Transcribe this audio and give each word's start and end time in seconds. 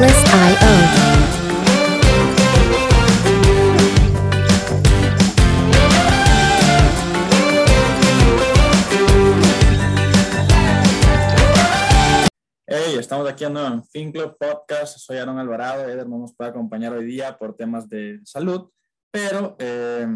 Hey, 0.00 0.06
estamos 12.96 13.28
aquí 13.28 13.42
en 13.42 13.82
FinClub 13.82 14.38
Podcast. 14.38 14.98
Soy 14.98 15.16
Aaron 15.16 15.36
Alvarado. 15.36 15.88
Eder 15.88 16.08
no 16.08 16.18
nos 16.18 16.32
puede 16.32 16.50
acompañar 16.50 16.92
hoy 16.92 17.04
día 17.04 17.36
por 17.36 17.56
temas 17.56 17.88
de 17.88 18.20
salud, 18.24 18.70
pero 19.10 19.56
eh, 19.58 20.06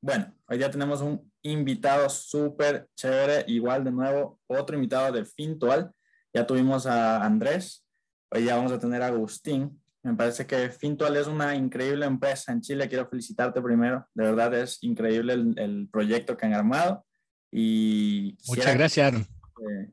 bueno, 0.00 0.34
hoy 0.48 0.56
día 0.56 0.70
tenemos 0.70 1.02
un 1.02 1.30
invitado 1.42 2.08
súper 2.08 2.88
chévere. 2.96 3.44
Igual 3.46 3.84
de 3.84 3.90
nuevo, 3.90 4.40
otro 4.46 4.74
invitado 4.74 5.12
de 5.12 5.26
Fintual. 5.26 5.92
Ya 6.32 6.46
tuvimos 6.46 6.86
a 6.86 7.22
Andrés. 7.22 7.84
Hoy 8.30 8.44
ya 8.44 8.56
vamos 8.56 8.72
a 8.72 8.78
tener 8.78 9.02
a 9.02 9.06
Agustín. 9.06 9.80
Me 10.02 10.14
parece 10.14 10.46
que 10.46 10.68
Fintual 10.68 11.16
es 11.16 11.26
una 11.26 11.54
increíble 11.54 12.04
empresa 12.04 12.52
en 12.52 12.60
Chile. 12.60 12.88
Quiero 12.88 13.08
felicitarte 13.08 13.62
primero. 13.62 14.06
De 14.14 14.24
verdad 14.24 14.54
es 14.54 14.78
increíble 14.82 15.32
el, 15.32 15.88
proyecto 15.90 16.36
que 16.36 16.46
han 16.46 16.54
armado. 16.54 17.06
Y 17.50 18.36
Muchas 18.46 18.74
gracias, 18.74 19.14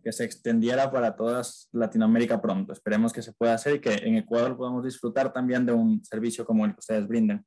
Que, 0.03 0.11
se 0.11 0.25
extendiera 0.25 0.91
para 0.91 1.15
toda 1.15 1.41
Latinoamérica 1.71 2.41
pronto. 2.41 2.73
Esperemos 2.73 3.13
que 3.13 3.21
se 3.21 3.31
pueda 3.31 3.53
hacer 3.53 3.75
y 3.75 3.79
que 3.79 3.93
en 3.93 4.17
Ecuador 4.17 4.57
podamos 4.57 4.83
disfrutar 4.83 5.31
también 5.31 5.65
de 5.65 5.71
un 5.71 6.03
servicio 6.03 6.45
como 6.45 6.65
el 6.65 6.73
que 6.73 6.79
ustedes 6.79 7.07
brindan. 7.07 7.45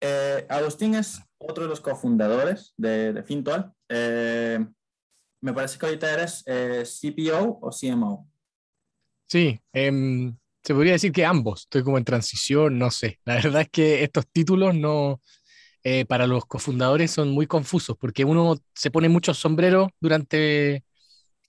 Eh, 0.00 0.44
Agustín 0.48 0.94
es 0.94 1.20
otro 1.38 1.64
de 1.64 1.70
los 1.70 1.80
cofundadores 1.80 2.74
de, 2.76 3.14
de 3.14 3.22
Fintual. 3.22 3.72
Eh, 3.88 4.64
me 5.40 5.52
parece 5.54 5.78
que 5.78 5.86
ahorita 5.86 6.12
eres 6.12 6.44
eh, 6.46 6.84
CPO 6.84 7.60
o 7.62 7.70
CMO. 7.70 8.31
Sí, 9.32 9.58
em, 9.72 10.36
se 10.62 10.74
podría 10.74 10.92
decir 10.92 11.10
que 11.10 11.24
ambos. 11.24 11.62
Estoy 11.62 11.82
como 11.82 11.96
en 11.96 12.04
transición, 12.04 12.78
no 12.78 12.90
sé. 12.90 13.18
La 13.24 13.36
verdad 13.36 13.62
es 13.62 13.70
que 13.70 14.04
estos 14.04 14.26
títulos 14.30 14.74
no, 14.74 15.22
para 16.06 16.26
los 16.26 16.44
cofundadores 16.44 17.10
son 17.12 17.30
muy 17.30 17.46
confusos 17.46 17.96
porque 17.98 18.26
uno 18.26 18.58
se 18.74 18.90
pone 18.90 19.08
muchos 19.08 19.38
sombreros 19.38 19.88
durante 20.00 20.84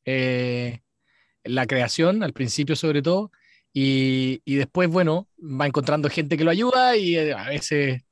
la 0.05 1.65
creación, 1.67 2.23
al 2.23 2.31
principio 2.31 2.77
sobre 2.77 3.01
todo, 3.01 3.31
y, 3.73 4.41
y, 4.45 4.55
después, 4.55 4.87
bueno, 4.87 5.27
va 5.39 5.67
encontrando 5.67 6.09
gente 6.09 6.37
que 6.37 6.45
lo 6.45 6.51
ayuda 6.51 6.95
y 6.95 7.17
a 7.17 7.49
veces 7.49 8.03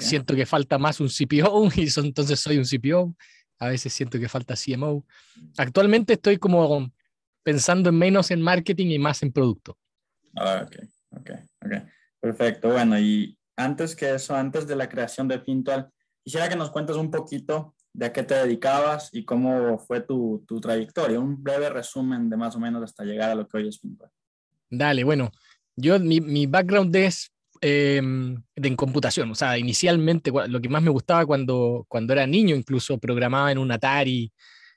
siento 0.00 0.34
que 0.36 0.44
falta 0.44 0.76
más 0.76 1.00
un 1.00 1.08
CPO 1.08 1.70
y 1.76 1.88
entonces 1.96 2.38
soy 2.38 2.58
un 2.58 2.66
CPO. 2.66 3.16
A 3.58 3.68
veces 3.68 3.92
siento 3.94 4.20
que 4.20 4.28
falta 4.28 4.54
CMO. 4.54 5.06
Actualmente 5.56 6.12
estoy 6.12 6.36
como 6.36 6.92
pensando 7.42 7.90
en 7.90 7.98
menos 7.98 8.30
en 8.30 8.42
marketing 8.42 8.88
y 8.88 8.98
más 8.98 9.22
en 9.22 9.32
producto. 9.32 9.76
Ah, 10.36 10.64
ok, 10.66 10.76
ok, 11.16 11.30
ok. 11.64 11.72
Perfecto. 12.20 12.70
Bueno, 12.70 12.98
y 12.98 13.38
antes 13.56 13.94
que 13.94 14.14
eso, 14.14 14.34
antes 14.34 14.66
de 14.66 14.76
la 14.76 14.88
creación 14.88 15.28
de 15.28 15.40
Fintual, 15.40 15.88
quisiera 16.22 16.48
que 16.48 16.56
nos 16.56 16.70
cuentes 16.70 16.96
un 16.96 17.10
poquito 17.10 17.74
de 17.92 18.06
a 18.06 18.12
qué 18.12 18.22
te 18.22 18.34
dedicabas 18.34 19.10
y 19.12 19.24
cómo 19.24 19.78
fue 19.78 20.00
tu, 20.00 20.44
tu 20.46 20.60
trayectoria. 20.60 21.18
Un 21.18 21.42
breve 21.42 21.70
resumen 21.70 22.28
de 22.28 22.36
más 22.36 22.54
o 22.56 22.60
menos 22.60 22.82
hasta 22.82 23.04
llegar 23.04 23.30
a 23.30 23.34
lo 23.34 23.46
que 23.46 23.58
hoy 23.58 23.68
es 23.68 23.80
Fintual. 23.80 24.10
Dale, 24.70 25.04
bueno, 25.04 25.30
yo 25.76 25.98
mi, 25.98 26.20
mi 26.20 26.46
background 26.46 26.94
es 26.94 27.32
Em, 27.60 28.40
de, 28.54 28.68
en 28.68 28.76
computación. 28.76 29.30
O 29.30 29.34
sea, 29.34 29.58
inicialmente 29.58 30.30
lo 30.30 30.60
que 30.60 30.68
más 30.68 30.82
me 30.82 30.90
gustaba 30.90 31.26
cuando, 31.26 31.84
cuando 31.88 32.12
era 32.12 32.26
niño, 32.26 32.54
incluso 32.54 32.98
programaba 32.98 33.50
en 33.50 33.58
un 33.58 33.72
Atari. 33.72 34.32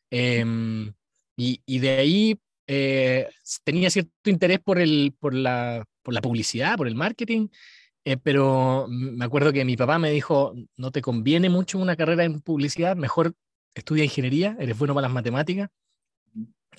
Em, 0.10 0.92
y, 1.38 1.62
y, 1.66 1.80
de 1.80 1.90
ahí 1.92 2.40
eh, 2.74 3.28
tenía 3.66 3.90
cierto 3.90 4.30
interés 4.30 4.62
por, 4.62 4.80
el, 4.80 5.14
por, 5.20 5.34
la, 5.34 5.84
por 6.02 6.14
la 6.14 6.22
publicidad, 6.22 6.78
por 6.78 6.88
el 6.88 6.96
marketing. 6.96 7.50
Eh, 8.06 8.16
pero 8.16 8.88
me 8.90 9.26
acuerdo 9.26 9.52
que 9.52 9.66
mi 9.66 9.76
papá 9.76 10.00
me 10.00 10.10
dijo, 10.10 10.54
no 10.78 10.90
te 10.90 11.02
conviene 11.02 11.50
mucho 11.50 11.78
una 11.78 11.98
carrera 11.98 12.24
en 12.24 12.40
publicidad, 12.40 12.96
mejor 12.96 13.34
estudia 13.76 14.06
ingeniería, 14.06 14.56
eres 14.58 14.78
bueno 14.78 14.94
para 14.96 15.08
las 15.08 15.14
matemáticas. 15.14 15.70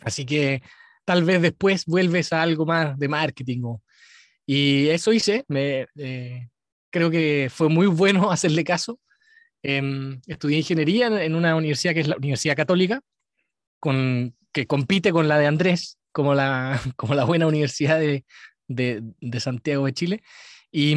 Así 0.00 0.24
que 0.24 0.62
tal 1.04 1.24
vez 1.24 1.42
después 1.42 1.84
vuelves 1.84 2.32
a 2.32 2.40
algo 2.40 2.64
más 2.64 2.98
de 2.98 3.08
marketing 3.08 3.60
o, 3.64 3.82
y 4.46 4.88
eso 4.88 5.12
hice, 5.12 5.44
me, 5.48 5.86
eh, 5.96 6.48
creo 6.90 7.10
que 7.10 7.50
fue 7.52 7.68
muy 7.68 7.86
bueno 7.86 8.30
hacerle 8.32 8.64
caso. 8.64 8.98
Em, 9.62 10.22
estudié 10.26 10.56
ingeniería 10.56 11.22
en 11.22 11.34
una 11.34 11.54
universidad 11.54 11.92
que 11.92 12.00
es 12.00 12.08
la 12.08 12.16
Universidad 12.16 12.56
Católica, 12.56 13.02
con, 13.78 14.34
que 14.52 14.66
compite 14.66 15.12
con 15.12 15.28
la 15.28 15.38
de 15.38 15.46
Andrés, 15.46 15.98
como 16.12 16.34
la, 16.34 16.80
como 16.96 17.14
la 17.14 17.24
buena 17.24 17.46
universidad 17.46 17.98
de, 17.98 18.24
de, 18.68 19.40
Santiago 19.40 19.86
de 19.86 19.92
Chile. 19.92 20.22
Y, 20.70 20.94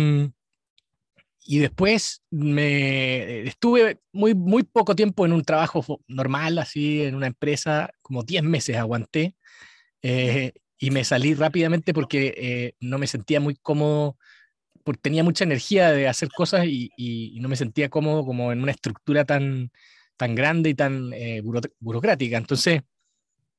y 1.48 1.60
después 1.60 2.24
me 2.32 3.48
estuve 3.48 4.00
muy, 4.12 4.34
muy 4.34 4.64
poco 4.64 4.96
tiempo 4.96 5.26
en 5.26 5.34
un 5.34 5.44
trabajo 5.44 6.02
normal, 6.08 6.58
así, 6.58 7.04
en 7.04 7.16
una 7.16 7.28
empresa, 7.28 7.92
como 8.02 8.24
10 8.24 8.44
meses 8.44 8.78
aguanté. 8.78 9.36
Eh, 10.02 10.54
y 10.78 10.92
me 10.92 11.04
salí 11.04 11.34
rápidamente 11.34 11.94
porque 11.94 12.34
eh, 12.38 12.74
no 12.80 12.98
me 12.98 13.08
sentía 13.08 13.40
muy 13.40 13.56
cómodo, 13.56 14.18
porque 14.84 15.02
tenía 15.02 15.24
mucha 15.24 15.44
energía 15.46 15.92
de 15.92 16.08
hacer 16.08 16.30
cosas 16.30 16.66
y, 16.66 16.92
y, 16.98 17.40
no 17.40 17.50
me 17.50 17.56
sentía 17.56 17.90
cómodo 17.90 18.26
como 18.26 18.52
en 18.52 18.62
una 18.62 18.72
estructura 18.72 19.26
tan, 19.26 19.72
tan 20.18 20.36
grande 20.36 20.70
y 20.72 20.76
tan 20.76 21.14
eh, 21.14 21.42
burocrática. 21.80 22.38
Entonces, 22.38 22.82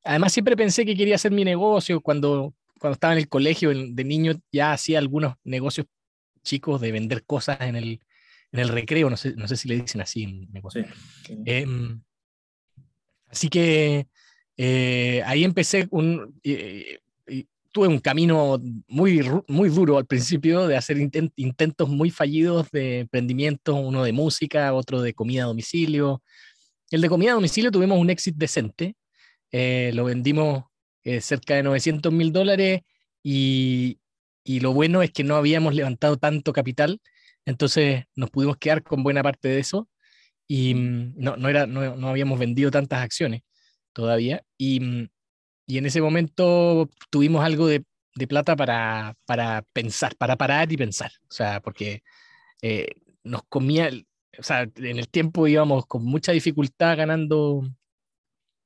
además 0.06 0.32
siempre 0.32 0.56
pensé 0.56 0.86
que 0.86 0.96
quería 0.96 1.16
hacer 1.16 1.32
mi 1.32 1.44
negocio. 1.44 2.00
Cuando, 2.00 2.54
cuando 2.78 2.94
estaba 2.94 3.12
en 3.12 3.18
el 3.18 3.28
colegio 3.28 3.70
de 3.70 4.04
niño 4.04 4.34
ya 4.52 4.72
hacía 4.72 4.98
algunos 4.98 5.34
negocios 5.44 5.86
chicos 6.42 6.80
de 6.80 6.92
vender 6.92 7.24
cosas 7.24 7.60
en 7.60 7.76
el, 7.76 8.00
en 8.52 8.60
el 8.60 8.68
recreo, 8.68 9.10
no 9.10 9.16
sé, 9.16 9.34
no 9.36 9.48
sé 9.48 9.56
si 9.56 9.68
le 9.68 9.80
dicen 9.80 10.00
así 10.00 10.22
en 10.22 10.52
negocio. 10.52 10.84
Em, 11.44 12.00
así 13.28 13.48
que 13.48 14.06
eh, 14.56 15.22
ahí 15.26 15.44
empecé 15.44 15.88
un, 15.90 16.40
tuve 17.76 17.88
un 17.88 17.98
camino 17.98 18.58
muy, 18.88 19.20
muy 19.48 19.68
duro 19.68 19.98
al 19.98 20.06
principio 20.06 20.66
de 20.66 20.78
hacer 20.78 20.96
intentos 21.36 21.90
muy 21.90 22.10
fallidos 22.10 22.70
de 22.70 23.00
emprendimiento, 23.00 23.74
uno 23.74 24.02
de 24.02 24.12
música, 24.12 24.72
otro 24.72 25.02
de 25.02 25.12
comida 25.12 25.42
a 25.42 25.48
domicilio. 25.48 26.22
El 26.90 27.02
de 27.02 27.08
comida 27.10 27.32
a 27.32 27.34
domicilio 27.34 27.70
tuvimos 27.70 27.98
un 27.98 28.08
éxito 28.08 28.38
decente, 28.38 28.94
eh, 29.56 29.92
lo 29.94 30.04
vendimos 30.04 30.64
eh, 31.04 31.20
cerca 31.20 31.54
de 31.54 31.62
900 31.62 32.12
mil 32.12 32.32
dólares 32.32 32.82
y, 33.22 33.98
y, 34.44 34.60
lo 34.60 34.72
bueno 34.72 35.02
es 35.02 35.10
que 35.12 35.24
no 35.24 35.36
habíamos 35.36 35.74
levantado 35.74 36.16
tanto 36.16 36.52
capital, 36.52 37.00
entonces 37.44 38.04
nos 38.14 38.30
pudimos 38.30 38.56
quedar 38.58 38.82
con 38.82 39.02
buena 39.02 39.22
parte 39.22 39.48
de 39.48 39.60
eso 39.60 39.88
y 40.48 40.74
mm, 40.74 41.14
no, 41.16 41.36
no, 41.36 41.48
era, 41.48 41.66
no, 41.66 41.96
no 41.96 42.08
habíamos 42.08 42.38
vendido 42.38 42.70
tantas 42.70 43.00
acciones 43.02 43.42
todavía 43.92 44.42
y 44.58 44.80
mm, 44.80 45.08
y 45.66 45.78
en 45.78 45.86
ese 45.86 46.00
momento 46.00 46.88
tuvimos 47.10 47.44
algo 47.44 47.66
de, 47.66 47.84
de 48.14 48.26
plata 48.26 48.54
para, 48.56 49.14
para, 49.26 49.62
pensar, 49.72 50.14
para 50.16 50.36
parar 50.36 50.70
y 50.72 50.76
pensar. 50.76 51.10
O 51.28 51.34
sea, 51.34 51.60
porque 51.60 52.02
eh, 52.62 52.88
nos 53.24 53.42
comía, 53.48 53.90
o 54.38 54.42
sea, 54.42 54.62
en 54.76 54.98
el 54.98 55.08
tiempo 55.08 55.48
íbamos 55.48 55.86
con 55.86 56.04
mucha 56.04 56.32
dificultad 56.32 56.96
ganando 56.96 57.62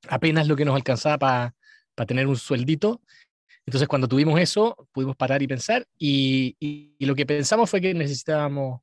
apenas 0.09 0.49
lo 0.49 0.56
que 0.56 0.65
nos 0.65 0.75
alcanzaba 0.75 1.19
para 1.19 1.55
para 1.94 2.06
tener 2.06 2.27
un 2.27 2.37
sueldito. 2.37 3.03
Entonces, 3.66 3.87
cuando 3.87 4.09
tuvimos 4.09 4.41
eso, 4.41 4.88
pudimos 4.93 5.16
parar 5.16 5.43
y 5.43 5.47
pensar. 5.47 5.87
Y, 5.99 6.56
y, 6.59 7.05
lo 7.05 7.15
que 7.15 7.27
pensamos 7.27 7.69
fue 7.69 7.81
que 7.81 7.93
necesitábamos 7.93 8.81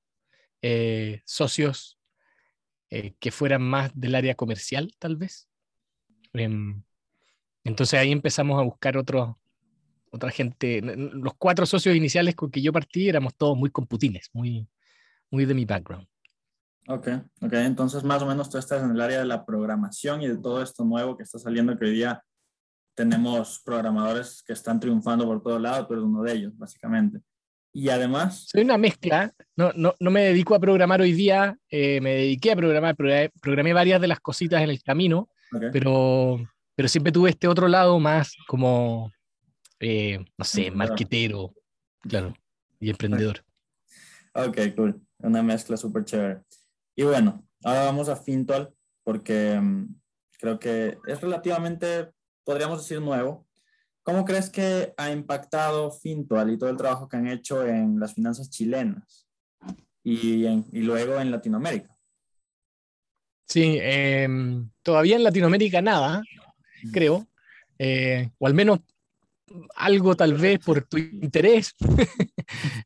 eh, 0.61 1.21
socios 1.25 1.97
eh, 2.91 3.15
que 3.19 3.31
fueran 3.31 3.63
más 3.63 3.91
del 3.95 4.13
área 4.13 4.35
comercial, 4.35 4.93
tal 4.99 5.15
vez. 5.15 5.49
Em, 6.33 6.83
entonces 7.63 7.99
ahí 7.99 8.11
empezamos 8.11 8.59
a 8.59 8.63
buscar 8.63 8.97
otro, 8.97 9.39
otra 10.11 10.29
gente. 10.29 10.81
Los 10.81 11.33
cuatro 11.39 11.65
socios 11.65 11.95
iniciales 11.95 12.35
con 12.35 12.51
que 12.51 12.61
yo 12.61 12.71
partí 12.71 13.09
éramos 13.09 13.35
todos 13.35 13.57
muy 13.57 13.71
computines, 13.71 14.29
muy, 14.31 14.67
muy 15.31 15.45
de 15.45 15.55
mi 15.55 15.65
background. 15.65 16.07
Ok, 16.87 17.07
ok. 17.41 17.53
Entonces 17.53 18.03
más 18.03 18.21
o 18.21 18.25
menos 18.25 18.49
tú 18.49 18.57
estás 18.57 18.81
en 18.83 18.91
el 18.91 19.01
área 19.01 19.19
de 19.19 19.25
la 19.25 19.45
programación 19.45 20.21
y 20.21 20.27
de 20.27 20.37
todo 20.37 20.61
esto 20.61 20.83
nuevo 20.85 21.15
que 21.17 21.23
está 21.23 21.37
saliendo, 21.37 21.77
que 21.77 21.85
hoy 21.85 21.91
día 21.91 22.23
tenemos 22.95 23.61
programadores 23.63 24.43
que 24.45 24.53
están 24.53 24.79
triunfando 24.79 25.25
por 25.25 25.41
todo 25.43 25.59
lado, 25.59 25.87
pero 25.87 26.05
uno 26.05 26.23
de 26.23 26.33
ellos, 26.33 26.57
básicamente. 26.57 27.19
Y 27.73 27.89
además... 27.89 28.47
Soy 28.51 28.63
una 28.63 28.77
mezcla. 28.77 29.31
No, 29.55 29.71
no, 29.75 29.93
no 29.99 30.09
me 30.09 30.23
dedico 30.23 30.55
a 30.55 30.59
programar 30.59 31.01
hoy 31.01 31.11
día, 31.11 31.57
eh, 31.69 32.01
me 32.01 32.15
dediqué 32.15 32.53
a 32.53 32.55
programar, 32.55 32.95
programé, 32.95 33.73
varias 33.73 34.01
de 34.01 34.07
las 34.07 34.19
cositas 34.19 34.63
en 34.63 34.69
el 34.69 34.81
camino, 34.81 35.29
pero 35.71 36.39
pero 36.77 36.87
siempre 36.87 37.11
tuve 37.11 37.31
este 37.31 37.47
otro 37.47 37.67
lado 37.67 37.99
más 37.99 38.35
como, 38.45 39.11
eh, 39.79 40.23
no 40.37 40.45
sé, 40.45 40.69
marquetero, 40.69 41.51
claro, 42.01 42.35
y 42.79 42.91
emprendedor. 42.91 43.43
Ok, 44.35 44.59
cool. 44.75 45.01
Una 45.17 45.41
mezcla 45.41 45.75
súper 45.75 46.05
chévere. 46.05 46.41
Y 46.99 47.03
bueno, 47.03 47.47
ahora 47.63 47.83
vamos 47.83 48.09
a 48.09 48.15
Fintual, 48.15 48.73
porque 49.03 49.59
mm, 49.61 49.95
creo 50.39 50.57
que 50.57 50.97
es 51.05 51.21
relativamente, 51.21 52.09
podríamos 52.43 52.81
decir, 52.81 52.99
nuevo. 52.99 53.45
¿Cómo 54.01 54.25
crees 54.25 54.49
que 54.49 54.95
ha 54.97 55.11
impactado 55.11 55.91
Fintual 55.91 56.51
y 56.51 56.57
todo 56.57 56.71
el 56.71 56.77
trabajo 56.77 57.07
que 57.07 57.17
han 57.17 57.27
hecho 57.27 57.63
en 57.67 57.99
las 57.99 58.15
finanzas 58.15 58.49
chilenas 58.49 59.27
y, 60.03 60.47
y 60.47 60.81
luego 60.81 61.19
en 61.19 61.29
Latinoamérica? 61.29 61.95
Sí, 63.45 63.77
em, 63.79 64.67
todavía 64.81 65.17
en 65.17 65.23
Latinoamérica 65.23 65.83
nada, 65.83 66.23
creo, 66.91 67.27
eh, 67.77 68.31
o 68.39 68.47
al 68.47 68.55
menos 68.55 68.79
algo 69.75 70.15
tal 70.15 70.33
vez 70.33 70.59
por 70.59 70.83
tu 70.83 70.97
interés. 70.97 71.75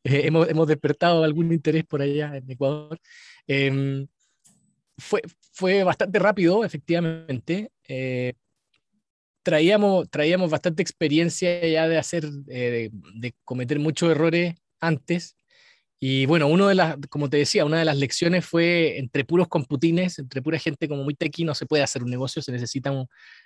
Eh, 0.03 0.21
hemos, 0.25 0.49
hemos, 0.49 0.67
despertado 0.67 1.23
algún 1.23 1.53
interés 1.53 1.85
por 1.85 2.01
allá 2.01 2.35
en 2.35 2.49
Ecuador. 2.49 2.99
Em, 3.45 4.07
fue, 4.97 5.21
fue 5.51 5.83
bastante 5.83 6.17
rápido, 6.17 6.65
efectivamente. 6.65 7.71
Eh, 7.87 8.33
traíamos, 9.43 10.09
traíamos 10.09 10.49
bastante 10.49 10.81
experiencia 10.81 11.67
ya 11.67 11.87
de 11.87 11.97
hacer, 11.99 12.27
de, 12.27 12.89
de, 13.13 13.35
cometer 13.43 13.77
muchos 13.77 14.09
errores 14.09 14.55
antes. 14.79 15.35
Y 16.03 16.25
bueno, 16.25 16.47
uno 16.47 16.67
de 16.67 16.73
las, 16.73 16.97
como 17.11 17.29
te 17.29 17.37
decía, 17.37 17.63
una 17.63 17.77
de 17.77 17.85
las 17.85 17.95
lecciones 17.95 18.43
fue 18.43 18.97
entre 18.97 19.23
puros 19.23 19.47
computines, 19.47 20.17
entre 20.17 20.41
pura 20.41 20.57
gente 20.57 20.87
como 20.87 21.03
muy 21.03 21.13
tequi, 21.13 21.43
no 21.43 21.53
se 21.53 21.67
puede 21.67 21.83
hacer 21.83 22.01
un 22.01 22.09
negocio, 22.09 22.41
se 22.41 22.51
necesita 22.51 22.91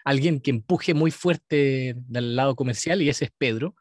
alguien 0.05 0.39
que 0.39 0.51
empuje 0.51 0.93
muy 0.93 1.11
fuerte 1.11 1.95
del 1.97 2.37
lado 2.37 2.55
comercial 2.55 3.01
y 3.01 3.09
ese 3.09 3.25
es 3.25 3.31
Pedro. 3.37 3.75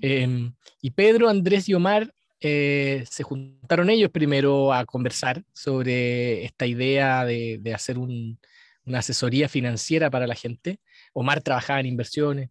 Em, 0.00 0.54
y 0.80 0.92
Pedro, 0.92 1.28
Andrés 1.28 1.68
y 1.68 1.74
Omar 1.74 2.14
eh, 2.38 3.04
se 3.10 3.24
juntaron 3.24 3.90
ellos 3.90 4.12
primero 4.12 4.72
a 4.72 4.84
conversar 4.84 5.42
sobre 5.52 6.44
esta 6.44 6.64
idea 6.64 7.24
de, 7.24 7.58
de 7.60 7.74
hacer 7.74 7.98
un, 7.98 8.38
una 8.84 9.00
asesoría 9.00 9.48
financiera 9.48 10.10
para 10.10 10.28
la 10.28 10.36
gente. 10.36 10.78
Omar 11.12 11.42
trabajaba 11.42 11.80
en 11.80 11.86
inversiones. 11.86 12.50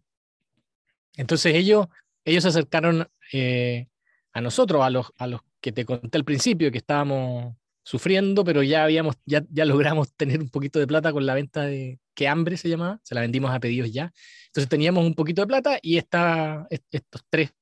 Entonces 1.16 1.54
ellos, 1.54 1.86
ellos 2.26 2.42
se 2.42 2.50
acercaron 2.50 3.08
eh, 3.32 3.86
a 4.36 4.42
nosotros, 4.42 4.82
a 4.82 4.90
los, 4.90 5.06
a 5.16 5.26
los 5.26 5.40
que 5.62 5.72
te 5.72 5.86
conté 5.86 6.18
al 6.18 6.24
principio, 6.24 6.70
que 6.70 6.76
estábamos 6.76 7.56
sufriendo, 7.82 8.44
pero 8.44 8.62
ya 8.62 8.84
habíamos, 8.84 9.16
ya, 9.24 9.42
ya 9.48 9.64
logramos 9.64 10.12
tener 10.12 10.40
un 10.40 10.50
poquito 10.50 10.78
de 10.78 10.86
plata 10.86 11.10
con 11.10 11.24
la 11.24 11.32
venta 11.32 11.62
de 11.62 11.98
que 12.14 12.28
hambre 12.28 12.58
se 12.58 12.68
llamaba, 12.68 13.00
se 13.02 13.14
la 13.14 13.22
vendimos 13.22 13.50
a 13.50 13.58
pedidos 13.60 13.90
ya. 13.90 14.12
Entonces 14.48 14.68
teníamos 14.68 15.06
un 15.06 15.14
poquito 15.14 15.40
de 15.40 15.46
plata 15.46 15.78
y 15.80 15.96
esta, 15.96 16.66
estos 16.68 17.22
tres 17.30 17.54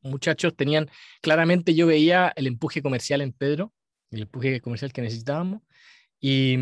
muchachos 0.00 0.56
tenían, 0.56 0.90
claramente 1.22 1.76
yo 1.76 1.86
veía 1.86 2.32
el 2.34 2.48
empuje 2.48 2.82
comercial 2.82 3.20
en 3.20 3.32
Pedro, 3.32 3.72
el 4.10 4.22
empuje 4.22 4.60
comercial 4.60 4.92
que 4.92 5.02
necesitábamos, 5.02 5.62
y, 6.20 6.56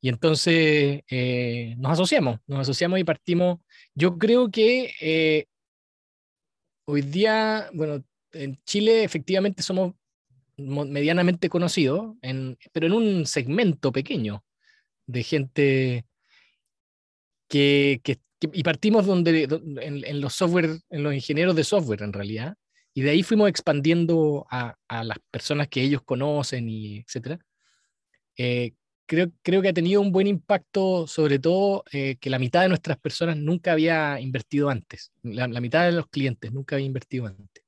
y 0.00 0.08
entonces 0.08 1.02
eh, 1.10 1.74
nos 1.76 1.92
asociamos, 1.92 2.38
nos 2.46 2.60
asociamos 2.60 2.98
y 3.00 3.04
partimos. 3.04 3.58
Yo 3.94 4.16
creo 4.16 4.50
que 4.50 4.94
eh, 4.98 5.44
hoy 6.86 7.02
día, 7.02 7.68
bueno, 7.74 8.02
en 8.42 8.60
Chile 8.64 9.04
efectivamente 9.04 9.62
somos 9.62 9.94
medianamente 10.56 11.48
conocidos, 11.48 12.14
en, 12.22 12.56
pero 12.72 12.86
en 12.86 12.92
un 12.92 13.26
segmento 13.26 13.92
pequeño 13.92 14.44
de 15.06 15.22
gente 15.22 16.06
que, 17.48 18.00
que, 18.02 18.18
y 18.40 18.62
partimos 18.62 19.06
donde, 19.06 19.44
en, 19.44 20.04
en, 20.04 20.20
los 20.20 20.34
software, 20.34 20.80
en 20.90 21.02
los 21.02 21.14
ingenieros 21.14 21.54
de 21.54 21.64
software 21.64 22.02
en 22.02 22.12
realidad, 22.12 22.56
y 22.94 23.02
de 23.02 23.10
ahí 23.10 23.22
fuimos 23.22 23.48
expandiendo 23.48 24.46
a, 24.50 24.74
a 24.88 25.04
las 25.04 25.18
personas 25.30 25.68
que 25.68 25.82
ellos 25.82 26.02
conocen 26.02 26.68
y 26.68 26.98
etcétera. 27.00 27.38
Eh, 28.38 28.72
creo, 29.06 29.30
creo 29.42 29.60
que 29.60 29.68
ha 29.68 29.74
tenido 29.74 30.00
un 30.00 30.12
buen 30.12 30.26
impacto, 30.26 31.06
sobre 31.06 31.38
todo 31.38 31.84
eh, 31.92 32.16
que 32.18 32.30
la 32.30 32.38
mitad 32.38 32.62
de 32.62 32.68
nuestras 32.68 32.98
personas 32.98 33.36
nunca 33.36 33.72
había 33.72 34.18
invertido 34.20 34.70
antes, 34.70 35.12
la, 35.22 35.46
la 35.46 35.60
mitad 35.60 35.84
de 35.84 35.92
los 35.92 36.08
clientes 36.08 36.52
nunca 36.52 36.76
había 36.76 36.86
invertido 36.86 37.26
antes. 37.26 37.65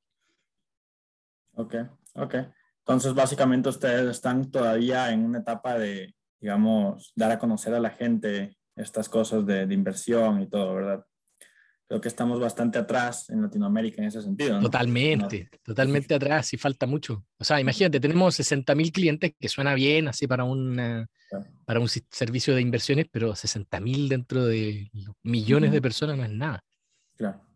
Ok, 1.58 1.74
ok. 2.14 2.34
Entonces, 2.78 3.14
básicamente 3.14 3.68
ustedes 3.68 4.08
están 4.08 4.50
todavía 4.50 5.12
en 5.12 5.24
una 5.24 5.40
etapa 5.40 5.76
de, 5.76 6.14
digamos, 6.40 7.12
dar 7.16 7.32
a 7.32 7.38
conocer 7.38 7.74
a 7.74 7.80
la 7.80 7.90
gente 7.90 8.56
estas 8.76 9.08
cosas 9.08 9.44
de, 9.44 9.66
de 9.66 9.74
inversión 9.74 10.40
y 10.40 10.48
todo, 10.48 10.74
¿verdad? 10.74 11.04
Creo 11.88 12.00
que 12.00 12.08
estamos 12.08 12.38
bastante 12.38 12.78
atrás 12.78 13.28
en 13.30 13.42
Latinoamérica 13.42 14.00
en 14.00 14.08
ese 14.08 14.22
sentido. 14.22 14.56
¿no? 14.56 14.62
Totalmente, 14.62 15.48
no. 15.50 15.58
totalmente 15.64 16.14
atrás 16.14 16.52
y 16.52 16.58
falta 16.58 16.86
mucho. 16.86 17.24
O 17.38 17.44
sea, 17.44 17.60
imagínate, 17.60 17.98
tenemos 17.98 18.36
60 18.36 18.74
mil 18.74 18.92
clientes 18.92 19.32
que 19.38 19.48
suena 19.48 19.74
bien 19.74 20.06
así 20.06 20.26
para 20.26 20.44
un, 20.44 20.76
claro. 21.28 21.46
para 21.64 21.80
un 21.80 21.88
servicio 21.88 22.54
de 22.54 22.60
inversiones, 22.60 23.06
pero 23.10 23.34
60 23.34 23.80
mil 23.80 24.08
dentro 24.08 24.44
de 24.44 24.90
millones 25.22 25.70
uh 25.70 25.72
-huh. 25.72 25.74
de 25.74 25.82
personas 25.82 26.16
no 26.18 26.24
es 26.24 26.30
nada. 26.30 26.62
Claro. 27.16 27.47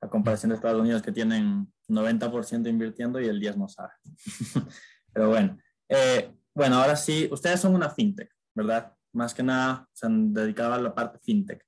A 0.00 0.08
comparación 0.08 0.50
de 0.50 0.56
Estados 0.56 0.80
Unidos 0.80 1.02
que 1.02 1.12
tienen 1.12 1.70
90% 1.88 2.68
invirtiendo 2.68 3.20
y 3.20 3.26
el 3.26 3.38
10 3.38 3.56
no 3.56 3.68
sabe. 3.68 3.92
Pero 5.12 5.28
bueno, 5.28 5.58
eh, 5.88 6.32
bueno, 6.54 6.76
ahora 6.76 6.96
sí, 6.96 7.28
ustedes 7.30 7.60
son 7.60 7.74
una 7.74 7.90
fintech, 7.90 8.30
¿verdad? 8.54 8.92
Más 9.12 9.34
que 9.34 9.42
nada 9.42 9.88
se 9.92 10.06
han 10.06 10.32
dedicado 10.32 10.74
a 10.74 10.80
la 10.80 10.94
parte 10.94 11.18
fintech. 11.18 11.64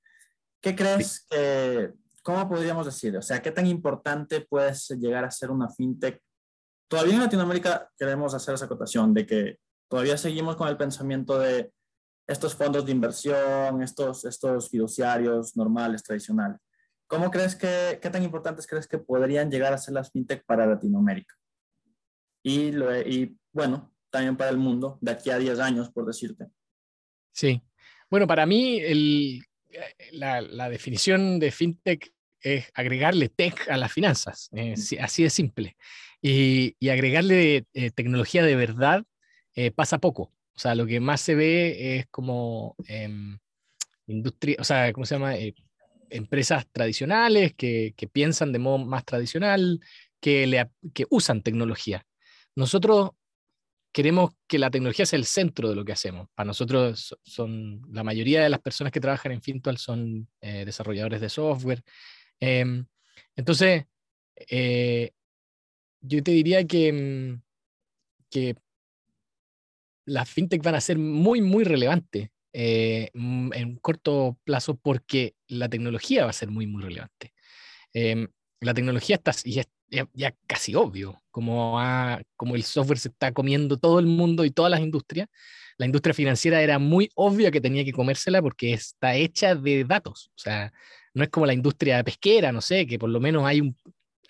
¿Qué 0.61 0.77
crees 0.77 1.27
que, 1.29 1.93
cómo 2.23 2.49
podríamos 2.49 2.87
decir? 2.87 3.17
O 3.17 3.23
sea, 3.23 3.43
¿qué 3.43 3.51
tan 3.51 3.67
importante 3.67 4.41
puede 4.43 4.73
llegar 4.99 5.25
a 5.25 5.31
ser 5.31 5.51
una 5.51 5.69
fintech? 5.69 6.23
Todavía 6.89 7.15
en 7.15 7.21
Latinoamérica 7.21 7.91
queremos 7.99 8.33
hacer 8.35 8.55
esa 8.55 8.67
acotación 8.67 9.13
de 9.13 9.27
que 9.27 9.59
todavía 9.89 10.17
seguimos 10.17 10.57
con 10.57 10.69
el 10.69 10.77
pensamiento 10.77 11.39
de 11.39 11.73
estos 12.27 12.55
fondos 12.55 12.87
de 12.87 12.93
inversión, 12.93 13.83
estos, 13.83 14.25
estos 14.25 14.71
fiduciarios 14.71 15.57
normales, 15.57 16.03
tradicionales. 16.03 16.61
¿Cómo 17.13 17.31
crees 17.31 17.55
que, 17.55 17.99
qué 18.01 18.09
tan 18.09 18.23
importantes 18.23 18.67
crees 18.67 18.89
que 18.89 18.97
podrían 18.97 19.51
llegar 19.51 19.75
a 19.75 19.77
ser 19.77 19.93
las 19.93 20.11
fintech 20.11 20.47
para 20.47 20.65
Latinoamérica? 20.65 21.35
Y, 22.43 22.73
lo, 22.73 22.99
y 23.03 23.37
bueno, 23.53 23.93
también 24.09 24.35
para 24.35 24.49
el 24.49 24.57
mundo, 24.57 24.97
de 25.03 25.13
aquí 25.13 25.29
a 25.29 25.37
10 25.37 25.61
años, 25.61 25.91
por 25.91 26.07
decirte. 26.07 26.47
Sí. 27.31 27.61
Bueno, 28.09 28.27
para 28.27 28.47
mí 28.47 28.81
el, 28.81 29.43
la, 30.13 30.41
la, 30.41 30.71
definición 30.71 31.39
de 31.39 31.51
fintech 31.51 32.15
es 32.41 32.71
agregarle 32.73 33.29
tech 33.29 33.69
a 33.69 33.77
las 33.77 33.93
finanzas, 33.93 34.49
eh, 34.55 34.73
así 34.99 35.23
de 35.23 35.29
simple. 35.29 35.77
Y, 36.23 36.77
y 36.81 36.89
agregarle 36.89 37.67
eh, 37.75 37.91
tecnología 37.91 38.43
de 38.43 38.57
verdad 38.57 39.05
eh, 39.55 39.71
pasa 39.71 39.99
poco. 39.99 40.33
O 40.55 40.59
sea, 40.59 40.75
lo 40.75 40.87
que 40.87 40.99
más 40.99 41.21
se 41.21 41.35
ve 41.35 41.99
es 41.99 42.07
como 42.07 42.75
em, 42.87 43.39
industria, 44.07 44.57
o 44.59 44.65
sea, 44.65 44.95
¿cómo 44.95 45.05
se 45.05 45.15
llama? 45.15 45.37
Eh, 45.37 45.55
empresas 46.13 46.67
tradicionales 46.71 47.55
que, 47.55 47.95
que, 47.97 48.07
piensan 48.07 48.53
de 48.53 48.59
modo 48.59 48.79
más 48.79 49.05
tradicional, 49.05 49.81
que, 50.21 50.47
le, 50.47 50.71
que 50.95 51.07
usan 51.11 51.43
tecnología. 51.43 52.07
Nosotros 52.55 53.11
queremos 53.93 54.33
que 54.47 54.59
la 54.59 54.71
tecnología 54.71 55.07
sea 55.07 55.19
el 55.19 55.27
centro 55.27 55.69
de 55.69 55.77
lo 55.77 55.85
que 55.85 55.93
hacemos. 55.93 56.29
Para 56.35 56.47
nosotros 56.47 57.17
son 57.23 57.83
la 57.91 58.05
mayoría 58.05 58.43
de 58.43 58.51
las 58.51 58.61
personas 58.61 58.93
que 58.93 59.01
trabajan 59.01 59.33
en 59.33 59.43
Fintual 59.43 59.79
son 59.79 60.29
eh, 60.41 60.65
desarrolladores 60.65 61.21
de 61.21 61.29
software. 61.29 61.83
Eh, 62.41 62.85
entonces, 63.37 63.85
eh, 64.37 65.11
yo 66.01 66.23
te 66.23 66.31
diría 66.33 66.67
que, 66.67 66.93
mm, 66.93 67.43
que 68.31 68.57
las 70.05 70.29
fintech 70.29 70.63
van 70.63 70.75
a 70.75 70.81
ser 70.81 70.99
muy, 70.99 71.41
muy 71.41 71.65
relevantes 71.65 72.31
eh, 72.53 73.11
en 73.15 73.67
un 73.67 73.77
corto 73.77 74.39
plazo 74.45 74.77
porque 74.77 75.35
la 75.53 75.69
tecnología 75.69 76.25
va 76.25 76.31
a 76.31 76.35
ser 76.35 76.51
muy, 76.51 76.67
muy 76.67 76.83
relevante. 76.83 77.33
Eh, 77.95 78.27
la 78.61 78.75
tecnología 78.75 79.17
está, 79.17 79.33
ya, 80.15 80.35
casi 80.47 80.75
obvio, 80.75 81.21
como, 81.31 81.79
como 82.37 82.55
el 82.55 82.63
software 82.63 82.99
se 82.99 83.09
está 83.09 83.33
comiendo 83.33 83.77
todo 83.77 83.99
el 83.99 84.07
mundo 84.07 84.45
y 84.45 84.51
todas 84.51 84.71
las 84.71 84.81
industrias, 84.81 85.29
la 85.79 85.87
industria 85.87 86.15
financiera 86.15 86.63
era 86.63 86.79
muy 86.79 87.11
obvia 87.15 87.51
que 87.51 87.61
tenía 87.61 87.85
que 87.85 87.93
comérsela 87.93 88.41
porque 88.41 88.73
está 88.73 89.15
hecha 89.17 89.55
de 89.55 89.85
datos. 89.85 90.31
O 90.37 90.39
sea, 90.39 90.73
no 91.15 91.25
es 91.25 91.31
como 91.31 91.47
la 91.47 91.55
industria 91.55 92.03
pesquera, 92.05 92.53
no 92.53 92.61
sé, 92.61 92.87
que 92.87 92.99
por 92.99 93.11
lo 93.11 93.21
menos 93.21 93.45
hay 93.45 93.61
un, 93.61 93.77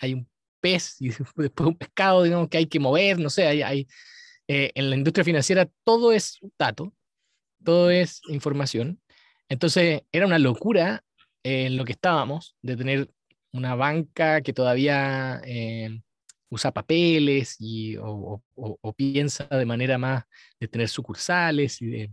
hay 0.01 0.15
un 0.15 0.29
pez 0.61 0.97
y 1.01 1.09
después 1.37 1.69
un 1.69 1.77
pescado, 1.77 2.23
digamos, 2.23 2.49
que 2.49 2.59
hay 2.59 2.67
que 2.67 2.81
mover, 2.81 3.19
no 3.19 3.31
sé, 3.31 3.47
hay, 3.47 3.63
hay 3.63 3.87
eh, 4.49 4.73
en 4.75 4.91
la 4.91 4.97
industria 4.97 5.25
financiera 5.25 5.69
todo 5.85 6.13
es 6.13 6.39
dato, 6.59 6.95
todo 7.63 7.91
es 7.91 8.23
información. 8.29 9.01
Entonces 9.49 10.03
era 10.13 10.27
una 10.27 10.39
locura 10.39 11.05
en 11.43 11.77
lo 11.77 11.85
que 11.85 11.93
estábamos 11.93 12.57
de 12.63 12.77
tener 12.77 13.11
una 13.53 13.75
banca 13.75 14.41
que 14.41 14.53
todavía 14.53 15.41
eh, 15.45 16.01
usa 16.49 16.73
papeles 16.73 17.57
y, 17.59 17.97
o, 17.97 18.43
o, 18.55 18.79
o, 18.81 18.93
piensa 18.93 19.45
de 19.45 19.67
manera 19.67 19.99
más 19.99 20.25
de 20.61 20.69
tener 20.69 20.89
sucursales 20.89 21.81
y 21.83 21.87
de... 21.87 22.11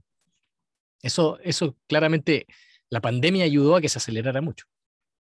Eso, 1.01 1.39
eso 1.41 1.77
claramente 1.88 2.45
la 2.89 3.01
pandemia 3.01 3.45
ayudó 3.45 3.75
a 3.75 3.81
que 3.81 3.89
se 3.89 4.00
acelerara 4.00 4.41
mucho, 4.41 4.65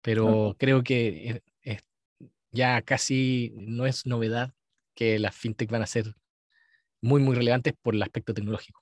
pero 0.01 0.56
creo 0.58 0.84
que 0.84 1.29
es, 1.29 1.41
es, 1.62 1.84
ya 2.51 2.82
casi 2.82 3.53
no 3.56 3.86
es 3.86 4.06
novedad 4.06 4.53
que 4.96 5.20
las 5.20 5.36
fintech 5.36 5.70
van 5.70 5.84
a 5.84 5.88
ser 5.88 6.15
muy, 7.01 7.22
muy 7.22 7.36
relevantes 7.36 7.74
por 7.82 7.96
el 7.96 8.01
aspecto 8.01 8.34
tecnológico. 8.34 8.82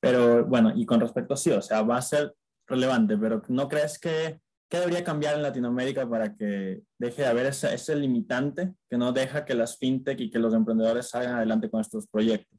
Pero 0.00 0.44
bueno, 0.44 0.72
y 0.74 0.86
con 0.86 1.00
respecto 1.00 1.34
a 1.34 1.36
sí, 1.36 1.50
o 1.50 1.62
sea, 1.62 1.82
va 1.82 1.98
a 1.98 2.02
ser 2.02 2.34
relevante, 2.68 3.16
pero 3.16 3.42
¿no 3.48 3.68
crees 3.68 3.98
que 3.98 4.40
¿qué 4.68 4.78
debería 4.78 5.02
cambiar 5.02 5.34
en 5.34 5.42
Latinoamérica 5.42 6.08
para 6.08 6.34
que 6.36 6.82
deje 6.98 7.22
de 7.22 7.28
haber 7.28 7.46
ese, 7.46 7.74
ese 7.74 7.96
limitante 7.96 8.74
que 8.88 8.98
no 8.98 9.12
deja 9.12 9.44
que 9.44 9.54
las 9.54 9.78
fintech 9.78 10.20
y 10.20 10.30
que 10.30 10.38
los 10.38 10.54
emprendedores 10.54 11.08
salgan 11.08 11.36
adelante 11.36 11.70
con 11.70 11.80
estos 11.80 12.06
proyectos? 12.06 12.58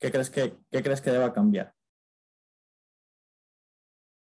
¿Qué 0.00 0.10
crees 0.10 0.30
que, 0.30 0.56
qué 0.70 0.82
crees 0.82 1.00
que 1.00 1.10
deba 1.10 1.32
cambiar? 1.32 1.72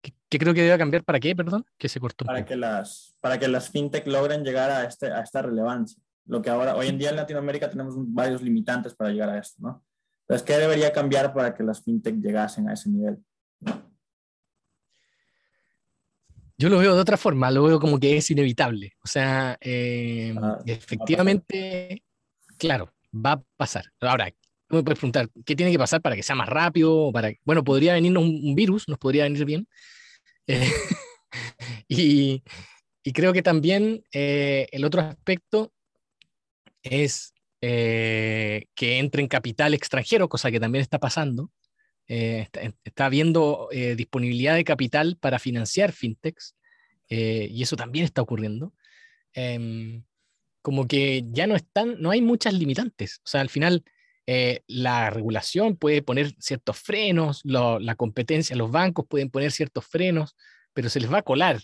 ¿Qué, 0.01 0.39
creo 0.39 0.55
que 0.55 0.63
deba 0.63 0.79
cambiar 0.79 1.05
para 1.05 1.21
qué, 1.21 1.37
perdón? 1.37 1.65
Que 1.77 1.89
se 1.89 2.01
cortó. 2.01 2.25
Para 2.25 2.45
que 2.45 2.57
las, 2.57 3.17
para 3.21 3.39
que 3.39 3.49
las 3.49 3.69
fintech 3.69 4.07
logren 4.07 4.45
llegar 4.45 4.71
a, 4.71 4.85
este, 4.85 5.13
a 5.13 5.21
esta 5.21 5.43
relevancia. 5.43 6.03
Lo 6.25 6.41
que 6.41 6.51
ahora, 6.51 6.77
hoy 6.77 6.87
en 6.87 6.99
día 6.99 7.11
en 7.11 7.17
Latinoamérica 7.17 7.69
tenemos 7.69 7.95
varios 7.99 8.43
limitantes 8.43 8.95
para 8.95 9.11
llegar 9.11 9.29
a 9.29 9.39
esto, 9.39 9.61
¿no? 9.61 9.85
Entonces, 10.23 10.47
¿qué 10.47 10.57
debería 10.57 10.93
cambiar 10.93 11.35
para 11.35 11.53
que 11.53 11.63
las 11.63 11.83
fintech 11.83 12.15
llegasen 12.17 12.69
a 12.69 12.75
ese 12.75 12.89
nivel? 12.89 13.19
Yo 16.63 16.69
lo 16.69 16.79
veo 16.79 16.95
de 16.95 17.01
otra 17.01 17.17
forma, 17.17 17.51
lo 17.51 17.65
veo 17.65 17.81
como 17.81 17.99
que 17.99 18.17
es 18.17 18.31
inevitable. 18.31 18.93
O 19.03 19.09
sea, 19.09 19.59
eh, 19.61 20.33
ah, 20.41 20.61
efectivamente, 20.65 22.05
claro, 22.57 22.95
va 23.13 23.33
a 23.33 23.43
pasar. 23.57 23.87
Ahora, 24.01 24.31
tú 24.69 24.77
me 24.77 24.85
puedes 24.85 25.01
preguntar, 25.01 25.29
¿qué 25.45 25.57
tiene 25.57 25.73
que 25.73 25.79
pasar 25.81 26.01
para 26.01 26.15
que 26.15 26.23
sea 26.23 26.37
más 26.37 26.49
rápido? 26.49 27.11
Para... 27.11 27.33
Bueno, 27.45 27.65
podría 27.65 27.95
venirnos 27.95 28.23
un, 28.23 28.55
virus, 28.55 28.87
nos 28.87 28.99
podría 28.99 29.25
venir 29.25 29.45
bien. 29.45 29.67
Eh, 30.47 30.71
y, 31.89 32.45
y, 33.03 33.13
creo 33.13 33.33
que 33.33 33.43
también 33.43 34.05
eh, 34.13 34.69
el 34.71 34.85
otro 34.85 35.01
aspecto 35.01 35.73
es 36.85 37.35
que 37.61 38.69
entre 38.79 39.21
en 39.21 39.29
capital 39.29 39.75
extranjero, 39.75 40.29
cosa 40.29 40.53
que 40.53 40.61
también 40.61 40.83
está 40.83 41.01
pasando. 41.01 41.51
Eh, 42.09 42.49
está, 42.85 43.07
habiendo 43.07 43.69
eh, 43.71 43.95
disponibilidad 43.95 44.55
de 44.55 44.65
capital 44.65 45.17
para 45.19 45.39
financiar 45.39 45.93
fintechs 45.93 46.57
eh, 47.09 47.49
y 47.51 47.63
eso 47.63 47.77
también 47.77 48.05
está 48.05 48.23
ocurriendo. 48.23 48.75
Em, 49.35 50.05
como 50.63 50.87
que 50.87 51.25
ya 51.31 51.47
no 51.47 51.57
están, 51.57 52.01
no 52.01 52.11
hay 52.11 52.21
muchas 52.21 52.55
limitantes. 52.55 53.21
O 53.25 53.29
sea, 53.29 53.41
al 53.41 53.49
final 53.49 53.85
la 54.69 55.11
regulación 55.11 55.77
puede 55.77 56.01
poner 56.01 56.33
ciertos 56.39 56.79
frenos, 56.79 57.43
la 57.45 57.95
competencia, 57.97 58.57
los 58.57 58.71
bancos 58.71 59.05
pueden 59.09 59.31
poner 59.31 59.51
ciertos 59.51 59.85
frenos, 59.85 60.37
pero 60.73 60.89
se 60.89 61.01
les 61.01 61.13
va 61.13 61.19
a 61.19 61.23
colar 61.23 61.61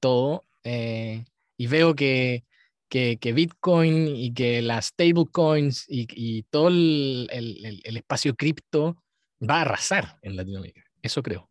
todo. 0.00 0.42
y 0.64 1.66
veo 1.66 1.94
que, 1.94 2.44
que, 2.88 3.32
Bitcoin 3.34 4.16
y 4.16 4.32
que 4.32 4.62
las 4.62 4.86
stablecoins 4.86 5.84
y, 5.88 6.06
y 6.10 6.44
todo 6.44 6.68
el, 6.68 7.28
el, 7.30 7.80
el 7.84 7.96
espacio 7.96 8.34
cripto 8.34 9.03
va 9.48 9.58
a 9.58 9.60
arrasar 9.62 10.18
en 10.22 10.36
Latinoamérica. 10.36 10.82
Eso 11.02 11.22
creo. 11.22 11.48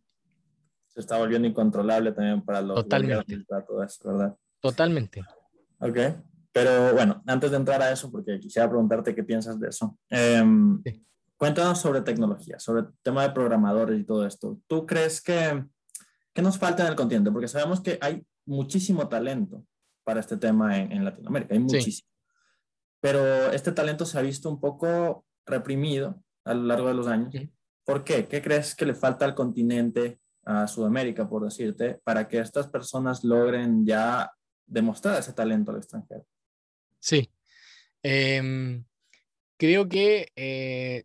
Se 0.90 1.00
está 1.00 1.18
volviendo 1.18 1.48
incontrolable 1.48 2.12
también 2.12 2.42
para 2.44 2.62
los 2.62 2.76
Totalmente. 2.76 3.44
¿verdad? 4.04 4.36
Totalmente. 4.60 5.22
Ok. 5.80 5.98
Pero 6.52 6.94
bueno, 6.94 7.24
antes 7.26 7.50
de 7.50 7.58
entrar 7.58 7.82
a 7.82 7.92
eso, 7.92 8.12
porque 8.12 8.40
quisiera 8.40 8.70
preguntarte 8.70 9.16
qué 9.16 9.24
piensas 9.24 9.60
de 9.60 9.70
eso. 9.70 9.98
Em, 10.10 10.82
cuéntanos 11.36 11.80
sobre 11.80 12.02
tecnología, 12.02 12.60
sobre 12.60 12.84
el 12.84 12.88
tema 13.02 13.24
de 13.24 13.32
programadores 13.32 14.00
y 14.00 14.04
todo 14.04 14.26
esto. 14.26 14.60
¿Tú 14.68 14.86
crees 14.86 15.20
que, 15.20 15.66
qué 16.32 16.42
nos 16.44 16.60
falta 16.60 16.84
en 16.84 16.90
el 16.90 16.96
continente? 16.96 17.32
Porque 17.32 17.48
sabemos 17.48 17.82
que 17.82 17.98
hay 18.02 18.24
muchísimo 18.46 19.10
talento 19.10 19.66
para 20.04 20.20
este 20.20 20.38
tema 20.38 20.78
en, 20.78 21.04
Latinoamérica, 21.04 21.56
hay 21.56 21.60
muchísimo. 21.60 22.08
Pero 23.02 23.52
este 23.52 23.72
talento 23.72 24.06
se 24.06 24.20
ha 24.20 24.22
visto 24.22 24.50
un 24.50 24.60
poco 24.60 25.26
reprimido 25.46 26.24
a 26.46 26.54
lo 26.54 26.64
largo 26.64 26.88
de 26.88 26.94
los 26.94 27.08
años. 27.08 27.34
¿Por 27.86 28.04
qué? 28.04 28.28
¿Qué 28.28 28.42
crees 28.42 28.76
que 28.76 28.86
le 28.86 28.96
falta 28.96 29.26
al 29.26 29.36
continente, 29.36 30.20
a 30.46 30.68
Sudamérica, 30.68 31.28
por 31.28 31.44
decirte, 31.44 32.00
para 32.04 32.28
que 32.28 32.40
estas 32.40 32.68
personas 32.68 33.24
logren 33.24 33.86
ya 33.86 34.32
demostrar 34.66 35.20
ese 35.20 35.34
talento 35.34 35.72
al 35.72 35.78
extranjero? 35.78 36.26
Sí. 37.00 37.30
Em, 38.02 38.84
creo 39.58 39.88
que 39.88 40.32
eh, 40.36 41.04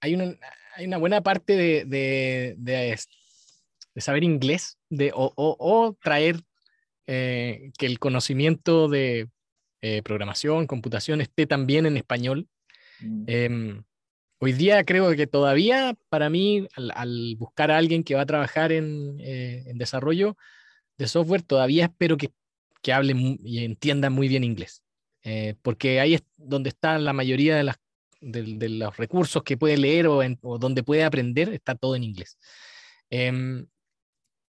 hay, 0.00 0.14
una, 0.14 0.36
hay, 0.76 0.86
una, 0.86 0.98
buena 0.98 1.22
parte 1.22 1.56
de, 1.56 1.84
de, 1.84 2.54
de, 2.58 4.00
saber 4.00 4.24
inglés 4.24 4.78
de, 4.90 5.12
o, 5.14 5.32
o, 5.36 5.96
traer 6.02 6.40
eh, 7.06 7.70
que 7.78 7.86
el 7.86 7.98
conocimiento 7.98 8.88
de 8.88 9.28
eh, 9.82 10.02
programación, 10.02 10.66
computación 10.66 11.20
esté 11.20 11.46
también 11.46 11.86
en 11.86 11.96
español. 11.96 12.48
Mm. 13.00 13.80
Hoy 14.38 14.52
día 14.52 14.84
creo 14.84 15.14
que 15.16 15.26
todavía 15.26 15.96
para 16.08 16.28
mí, 16.28 16.66
al, 16.76 17.36
buscar 17.38 17.70
a 17.70 17.78
alguien 17.78 18.04
que 18.04 18.14
va 18.14 18.22
a 18.22 18.26
trabajar 18.26 18.72
en, 18.72 19.16
eh, 19.20 19.64
desarrollo 19.74 20.36
de 20.98 21.08
software, 21.08 21.42
todavía 21.42 21.84
espero 21.84 22.16
que, 22.16 22.32
que 22.82 22.92
hable 22.92 23.14
y 23.42 23.64
entienda 23.64 24.10
muy 24.10 24.28
bien 24.28 24.44
inglés. 24.44 24.82
Eh, 25.22 25.54
porque 25.62 26.00
ahí 26.00 26.14
es 26.14 26.22
donde 26.36 26.68
está 26.68 26.98
la 26.98 27.14
mayoría 27.14 27.56
de, 27.56 27.64
las, 27.64 27.76
de, 28.20 28.68
los 28.68 28.96
recursos 28.96 29.42
que 29.42 29.56
puede 29.56 29.78
leer 29.78 30.06
o, 30.08 30.20
donde 30.58 30.82
puede 30.82 31.04
aprender, 31.04 31.48
está 31.50 31.74
todo 31.74 31.96
en 31.96 32.04
inglés. 32.04 32.38
Em, 33.08 33.66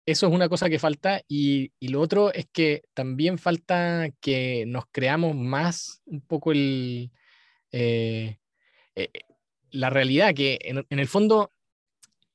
eso 0.05 0.27
es 0.27 0.33
una 0.33 0.49
cosa 0.49 0.69
que 0.69 0.79
falta 0.79 1.23
y, 1.29 1.73
y, 1.79 1.89
lo 1.89 2.01
otro 2.01 2.33
es 2.33 2.47
que 2.53 2.83
también 2.95 3.39
falta 3.39 4.09
que 4.21 4.65
nos 4.67 4.85
creamos 4.91 5.35
más 5.37 6.03
un 6.07 6.21
poco 6.21 6.53
el... 6.53 7.11
Eh, 7.73 8.39
la 9.71 9.91
realidad 9.91 10.35
que 10.35 10.59
en, 10.63 10.99
el 10.99 11.09
fondo 11.09 11.53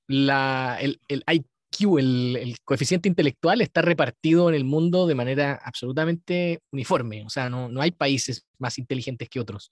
la, 0.07 0.77
el, 0.81 0.99
el, 1.07 1.23
IQ, 1.27 1.99
el, 1.99 2.35
el, 2.35 2.57
coeficiente 2.63 3.09
intelectual, 3.09 3.61
está 3.61 3.81
repartido 3.81 4.49
en 4.49 4.55
el 4.55 4.63
mundo 4.63 5.07
de 5.07 5.15
manera 5.15 5.59
absolutamente 5.63 6.61
uniforme. 6.71 7.23
O 7.25 7.29
sea, 7.29 7.49
no, 7.49 7.69
no 7.69 7.81
hay 7.81 7.91
países 7.91 8.45
más 8.57 8.77
inteligentes 8.77 9.29
que 9.29 9.39
otros. 9.39 9.71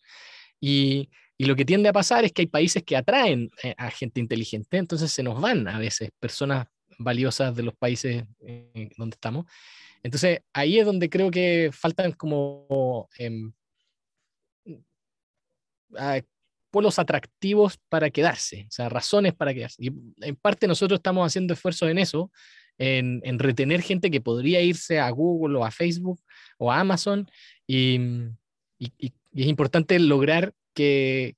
Y, 0.60 1.10
y, 1.38 1.46
lo 1.46 1.56
que 1.56 1.66
tiende 1.66 1.90
a 1.90 1.94
pasar 1.94 2.24
es 2.24 2.32
que 2.32 2.44
hay 2.44 2.48
países 2.48 2.84
que 2.84 2.96
atraen 2.96 3.50
eh, 3.64 3.74
a 3.78 3.90
gente 3.90 4.20
inteligente, 4.20 4.78
entonces 4.78 5.12
se 5.12 5.24
nos 5.24 5.42
van 5.42 5.68
a 5.68 5.80
veces 5.80 6.12
personas 6.20 6.68
valiosas 7.00 7.56
de 7.56 7.64
los 7.64 7.76
países 7.76 8.24
eh, 8.42 8.90
donde 8.98 9.16
estamos. 9.16 9.46
Entonces 10.04 10.42
ahí 10.54 10.80
es 10.80 10.86
donde 10.86 11.10
creo 11.10 11.32
que 11.32 11.72
faltan 11.74 12.12
como 12.14 13.08
eh, 13.18 13.30
polos 16.72 16.98
atractivos 17.00 17.78
para 17.90 18.10
quedarse, 18.10 18.66
o 18.68 18.72
sea, 18.72 18.90
razones 18.90 19.34
para 19.34 19.54
quedarse. 19.54 19.84
Y 19.84 19.92
en 20.22 20.36
parte 20.36 20.68
nosotros 20.68 21.00
estamos 21.00 21.28
haciendo 21.28 21.54
esfuerzos 21.54 21.90
en 21.90 22.00
eso, 22.00 22.32
en, 22.78 23.38
retener 23.38 23.82
gente 23.82 24.10
que 24.10 24.22
podría 24.22 24.62
irse 24.62 25.00
a 25.00 25.10
Google 25.12 25.60
o 25.60 25.66
a 25.66 25.72
Facebook 25.72 26.20
o 26.58 26.72
a 26.72 26.80
Amazon, 26.80 27.30
y, 27.68 28.00
es 28.80 29.48
importante 29.48 30.00
lograr 30.00 30.54
que, 30.74 31.36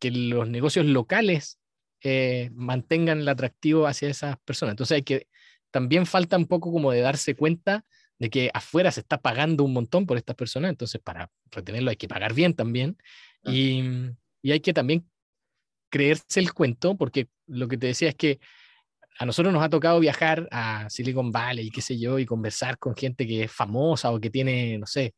los 0.00 0.48
negocios 0.48 0.86
locales 0.86 1.58
eh, 2.02 2.50
mantengan 2.54 3.18
el 3.18 3.28
atractivo 3.28 3.88
hacia 3.88 4.08
esas 4.08 4.38
personas. 4.44 4.74
Entonces 4.74 4.94
hay 4.94 5.02
que, 5.02 5.26
también 5.72 6.06
falta 6.06 6.36
un 6.36 6.46
poco 6.46 6.70
como 6.70 6.92
de 6.92 7.00
darse 7.00 7.34
cuenta 7.34 7.84
de 8.18 8.30
que 8.30 8.50
afuera 8.54 8.92
se 8.92 9.00
está 9.00 9.20
pagando 9.20 9.64
un 9.64 9.72
montón 9.72 10.06
por 10.06 10.16
estas 10.16 10.36
personas, 10.36 10.70
entonces 10.70 11.00
para 11.00 11.30
retenerlo 11.50 11.90
hay 11.90 11.96
que 11.96 12.08
pagar 12.08 12.32
bien 12.32 12.54
también. 12.54 12.96
Y, 13.44 13.82
y 14.48 14.52
hay 14.52 14.60
que 14.60 14.72
también 14.72 15.06
creerse 15.90 16.40
el 16.40 16.54
cuento, 16.54 16.96
porque 16.96 17.28
lo 17.46 17.68
que 17.68 17.76
te 17.76 17.88
decía 17.88 18.08
es 18.08 18.14
que 18.14 18.40
a 19.18 19.26
nosotros 19.26 19.52
nos 19.52 19.62
ha 19.62 19.68
tocado 19.68 20.00
viajar 20.00 20.48
a 20.50 20.88
Silicon 20.88 21.30
Valley 21.30 21.66
y 21.66 21.70
qué 21.70 21.82
sé 21.82 21.98
yo, 21.98 22.18
y 22.18 22.24
conversar 22.24 22.78
con 22.78 22.96
gente 22.96 23.26
que 23.26 23.42
es 23.42 23.52
famosa 23.52 24.10
o 24.10 24.18
que 24.18 24.30
tiene, 24.30 24.78
no 24.78 24.86
sé, 24.86 25.14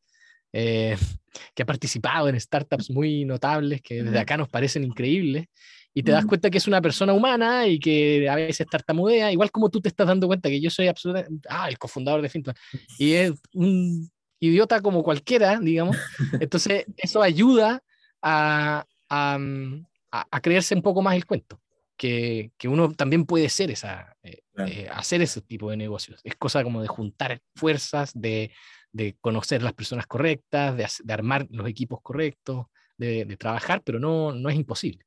eh, 0.51 0.97
que 1.55 1.63
ha 1.63 1.65
participado 1.65 2.27
en 2.27 2.37
startups 2.41 2.89
muy 2.91 3.23
notables 3.23 3.81
que 3.81 4.03
desde 4.03 4.19
acá 4.19 4.35
nos 4.35 4.49
parecen 4.49 4.83
increíbles, 4.83 5.45
y 5.93 6.03
te 6.03 6.11
das 6.11 6.25
cuenta 6.25 6.49
que 6.49 6.57
es 6.57 6.67
una 6.67 6.81
persona 6.81 7.13
humana 7.13 7.67
y 7.67 7.79
que 7.79 8.27
a 8.27 8.35
veces 8.35 8.67
tartamudea, 8.69 9.31
igual 9.31 9.49
como 9.49 9.69
tú 9.69 9.79
te 9.79 9.87
estás 9.87 10.07
dando 10.07 10.27
cuenta 10.27 10.49
que 10.49 10.59
yo 10.59 10.69
soy 10.69 10.89
absolutamente, 10.89 11.47
ah, 11.49 11.69
el 11.69 11.77
cofundador 11.77 12.21
de 12.21 12.27
Fintual, 12.27 12.57
y 12.99 13.13
es 13.13 13.31
un 13.53 14.11
idiota 14.41 14.81
como 14.81 15.03
cualquiera, 15.03 15.57
digamos, 15.57 15.95
entonces 16.41 16.83
eso 16.97 17.21
ayuda 17.21 17.81
a, 18.21 18.85
a, 19.11 20.39
creerse 20.41 20.75
un 20.75 20.81
poco 20.81 21.01
más 21.01 21.15
el 21.15 21.25
cuento, 21.25 21.61
que, 21.97 22.51
que 22.57 22.67
uno 22.67 22.91
también 22.93 23.25
puede 23.25 23.49
ser 23.49 23.71
esa, 23.71 24.15
eh, 24.23 24.41
eh, 24.57 24.89
hacer 24.91 25.21
ese 25.21 25.41
tipo 25.41 25.69
de 25.69 25.77
negocios. 25.77 26.21
Es 26.23 26.35
cosa 26.35 26.63
como 26.63 26.81
de 26.81 26.87
juntar 26.87 27.41
fuerzas, 27.55 28.11
de, 28.13 28.51
de 28.91 29.17
conocer 29.19 29.61
las 29.61 29.73
personas 29.73 30.07
correctas, 30.07 30.75
de, 30.77 30.87
de 31.03 31.13
armar 31.13 31.47
los 31.49 31.67
equipos 31.67 31.99
correctos, 32.01 32.67
de, 32.97 33.25
de, 33.25 33.37
trabajar, 33.37 33.81
pero 33.83 33.99
no, 33.99 34.31
no 34.33 34.49
es 34.49 34.55
imposible. 34.55 35.05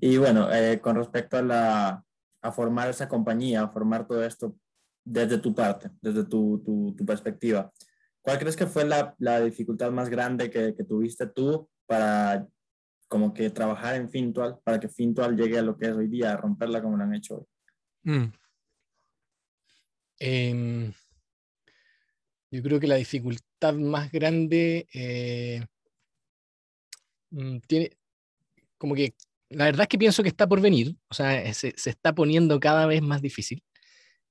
Y 0.00 0.16
bueno, 0.16 0.52
eh, 0.52 0.80
con 0.80 0.96
respecto 0.96 1.36
a, 1.36 1.42
la, 1.42 2.04
a 2.40 2.52
formar 2.52 2.90
esa 2.90 3.08
compañía, 3.08 3.62
a 3.62 3.68
formar 3.68 4.06
todo 4.06 4.24
esto 4.24 4.56
desde 5.04 5.38
tu 5.38 5.54
parte, 5.54 5.90
desde 6.00 6.24
tu, 6.24 6.62
tu, 6.64 6.94
tu 6.96 7.04
perspectiva, 7.04 7.70
¿cuál 8.20 8.38
crees 8.38 8.56
que 8.56 8.66
fue 8.66 8.84
la, 8.84 9.14
la 9.18 9.40
dificultad 9.40 9.90
más 9.90 10.08
grande 10.08 10.50
que, 10.50 10.74
que, 10.74 10.84
tuviste 10.84 11.26
tú 11.26 11.68
para 11.86 12.46
como 13.08 13.34
que 13.34 13.50
trabajar 13.50 13.96
en 13.96 14.08
Fintual 14.08 14.58
para 14.64 14.80
que 14.80 14.88
Fintual 14.88 15.36
llegue 15.36 15.58
a 15.58 15.62
lo 15.62 15.76
que 15.76 15.86
es 15.86 15.92
hoy 15.92 16.08
día, 16.08 16.32
a 16.32 16.36
romperla 16.36 16.82
como 16.82 16.96
lo 16.96 17.04
han 17.04 17.14
hecho 17.14 17.36
hoy? 17.36 17.46
Mm. 18.04 18.32
Em, 20.18 20.92
Yo 22.50 22.62
creo 22.62 22.78
que 22.80 22.86
la 22.86 22.96
dificultad 22.96 23.74
más 23.74 24.10
grande 24.12 24.86
eh, 24.92 25.64
mm, 27.30 27.58
tiene 27.66 27.90
como 28.78 28.94
que 28.94 29.14
la 29.50 29.66
verdad 29.66 29.82
es 29.82 29.88
que 29.88 29.98
pienso 29.98 30.22
que 30.22 30.28
está 30.30 30.48
por 30.48 30.60
venir, 30.60 30.96
o 31.08 31.14
sea, 31.14 31.52
se, 31.54 31.74
se 31.76 31.90
está 31.90 32.14
poniendo 32.14 32.58
cada 32.58 32.86
vez 32.86 33.02
más 33.02 33.20
difícil. 33.20 33.62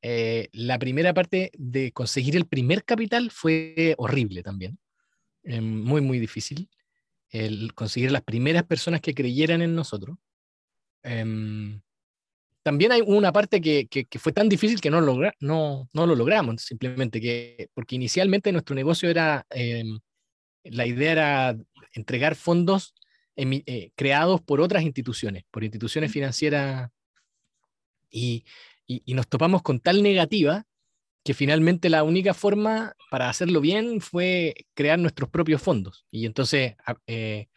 Eh, 0.02 0.50
la 0.54 0.80
primera 0.80 1.14
parte 1.14 1.52
de 1.58 1.92
conseguir 1.92 2.36
el 2.36 2.48
primer 2.48 2.84
capital 2.84 3.30
fue 3.30 3.94
horrible 3.98 4.42
también, 4.42 4.80
eh, 5.44 5.62
muy, 5.62 6.02
muy 6.02 6.20
difícil. 6.20 6.70
El 7.32 7.74
conseguir 7.74 8.12
las 8.12 8.24
primeras 8.24 8.64
personas 8.64 9.02
que 9.02 9.14
creyeran 9.14 9.62
en 9.62 9.74
nosotros. 9.74 10.18
Em, 11.04 11.82
también 12.64 12.92
hay 12.92 13.02
una 13.02 13.32
parte 13.32 13.60
que, 13.60 13.88
que, 13.88 14.20
fue 14.20 14.34
tan 14.34 14.48
difícil 14.48 14.80
que 14.82 14.92
no, 14.92 15.02
logra, 15.02 15.34
no, 15.40 15.90
no 15.94 16.06
lo 16.06 16.16
logramos, 16.16 16.62
simplemente 16.62 17.20
que, 17.20 17.70
porque 17.74 17.96
inicialmente 17.96 18.52
nuestro 18.52 18.76
negocio 18.76 19.10
era, 19.10 19.46
em, 19.50 20.00
la 20.64 20.86
idea 20.86 21.12
era 21.12 21.58
entregar 21.94 22.36
fondos 22.36 22.94
eh, 23.36 23.92
creados 23.96 24.42
por 24.42 24.62
otras 24.62 24.84
instituciones, 24.84 25.44
por 25.50 25.64
instituciones 25.64 26.12
financieras, 26.12 26.92
y, 28.12 28.46
y, 28.86 29.14
nos 29.14 29.28
topamos 29.28 29.62
con 29.62 29.80
tal 29.80 30.04
negativa 30.04 30.66
que 31.24 31.34
finalmente 31.34 31.90
la 31.90 32.04
única 32.04 32.34
forma 32.34 32.96
para 33.10 33.30
hacerlo 33.30 33.62
bien 33.62 34.02
fue 34.02 34.56
crear 34.74 34.98
nuestros 35.00 35.30
propios 35.30 35.62
fondos 35.62 36.06
y 36.10 36.26
entonces 36.26 36.76
eh, 37.08 37.48